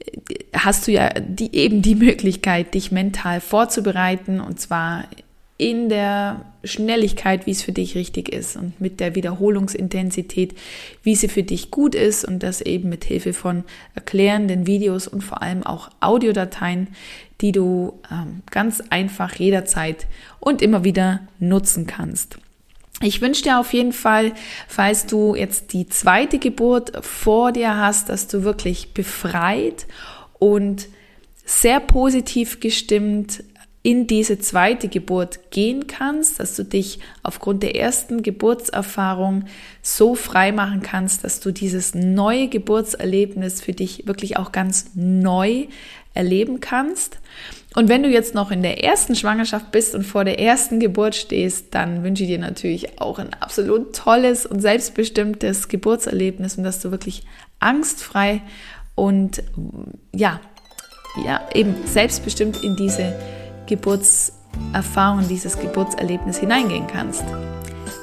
äh, 0.01 0.35
hast 0.55 0.87
du 0.87 0.93
ja 0.93 1.11
die, 1.21 1.55
eben 1.55 1.83
die 1.83 1.95
Möglichkeit, 1.95 2.75
dich 2.75 2.93
mental 2.93 3.41
vorzubereiten 3.41 4.41
und 4.41 4.61
zwar 4.61 5.05
in 5.59 5.89
der 5.89 6.45
Schnelligkeit, 6.65 7.47
wie 7.47 7.53
es 7.53 7.63
für 7.63 7.73
dich 7.73 7.95
richtig 7.95 8.29
ist 8.29 8.57
und 8.57 8.79
mit 8.81 9.01
der 9.01 9.15
Wiederholungsintensität, 9.15 10.55
wie 11.03 11.15
sie 11.15 11.29
für 11.29 11.43
dich 11.43 11.71
gut 11.71 11.95
ist 11.95 12.25
und 12.25 12.43
das 12.43 12.61
eben 12.61 12.91
mit 12.91 13.05
Hilfe 13.05 13.33
von 13.33 13.65
erklärenden 13.95 14.67
Videos 14.67 15.09
und 15.09 15.23
vor 15.23 15.43
allem 15.43 15.63
auch 15.63 15.91
Audiodateien, 16.01 16.89
die 17.41 17.53
du 17.53 17.99
ähm, 18.11 18.43
ganz 18.51 18.83
einfach 18.91 19.35
jederzeit 19.37 20.07
und 20.41 20.61
immer 20.61 20.85
wieder 20.85 21.21
nutzen 21.39 21.87
kannst. 21.87 22.39
Ich 23.03 23.21
wünsche 23.21 23.43
dir 23.43 23.59
auf 23.59 23.73
jeden 23.73 23.93
Fall, 23.93 24.33
falls 24.69 25.07
du 25.07 25.35
jetzt 25.35 25.73
die 25.73 25.87
zweite 25.87 26.39
Geburt 26.39 27.05
vor 27.05 27.53
dir 27.53 27.77
hast, 27.77 28.09
dass 28.09 28.27
du 28.27 28.43
wirklich 28.43 28.95
befreit 28.95 29.87
und 30.39 30.89
sehr 31.45 31.81
positiv 31.81 32.61
gestimmt 32.61 33.43
in 33.87 34.09
diese 34.09 34.41
zweite 34.41 34.89
Geburt 34.89 35.53
gehen 35.53 35.87
kannst, 35.87 36.41
dass 36.41 36.57
du 36.57 36.65
dich 36.65 36.99
aufgrund 37.23 37.63
der 37.63 37.77
ersten 37.77 38.21
Geburtserfahrung 38.21 39.45
so 39.81 40.17
frei 40.17 40.51
machen 40.51 40.83
kannst, 40.83 41.23
dass 41.23 41.39
du 41.39 41.53
dieses 41.53 41.95
neue 41.95 42.49
Geburtserlebnis 42.49 43.63
für 43.63 43.75
dich 43.75 44.09
wirklich 44.09 44.39
auch 44.39 44.51
ganz 44.51 44.91
neu 44.97 45.69
erleben 46.15 46.59
kannst. 46.59 47.19
Und 47.77 47.89
wenn 47.89 48.03
du 48.03 48.09
jetzt 48.09 48.35
noch 48.35 48.51
in 48.51 48.63
der 48.63 48.83
ersten 48.83 49.15
Schwangerschaft 49.15 49.71
bist 49.71 49.95
und 49.95 50.03
vor 50.03 50.25
der 50.25 50.41
ersten 50.41 50.81
Geburt 50.81 51.15
stehst, 51.15 51.67
dann 51.73 52.03
wünsche 52.03 52.25
ich 52.25 52.29
dir 52.29 52.41
natürlich 52.41 53.01
auch 53.01 53.21
ein 53.21 53.35
absolut 53.35 53.95
tolles 53.95 54.47
und 54.47 54.59
selbstbestimmtes 54.59 55.69
Geburtserlebnis 55.69 56.59
und 56.59 56.65
dass 56.65 56.81
du 56.81 56.91
wirklich 56.91 57.23
angstfrei 57.61 58.43
und 58.97 59.45
ja, 60.13 60.41
ja, 61.25 61.41
eben 61.55 61.77
selbstbestimmt 61.87 62.65
in 62.65 62.75
diese 62.75 63.15
Geburtserfahrung, 63.67 65.29
dieses 65.29 65.59
Geburtserlebnis 65.59 66.39
hineingehen 66.39 66.87
kannst. 66.87 67.25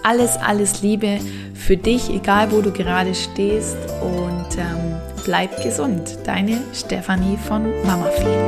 Alles, 0.04 0.38
alles 0.38 0.82
Liebe 0.82 1.19
für 1.54 1.78
dich, 1.78 2.10
egal 2.10 2.52
wo 2.52 2.62
du 2.62 2.71
gerade 2.71 3.15
stehst 3.15 3.78
und 4.02 4.58
ähm, 4.58 4.95
bleib 5.23 5.63
gesund. 5.63 6.17
Deine 6.26 6.60
Stefanie 6.73 7.38
von 7.38 7.63
Mama 7.86 8.10
Fee. 8.12 8.43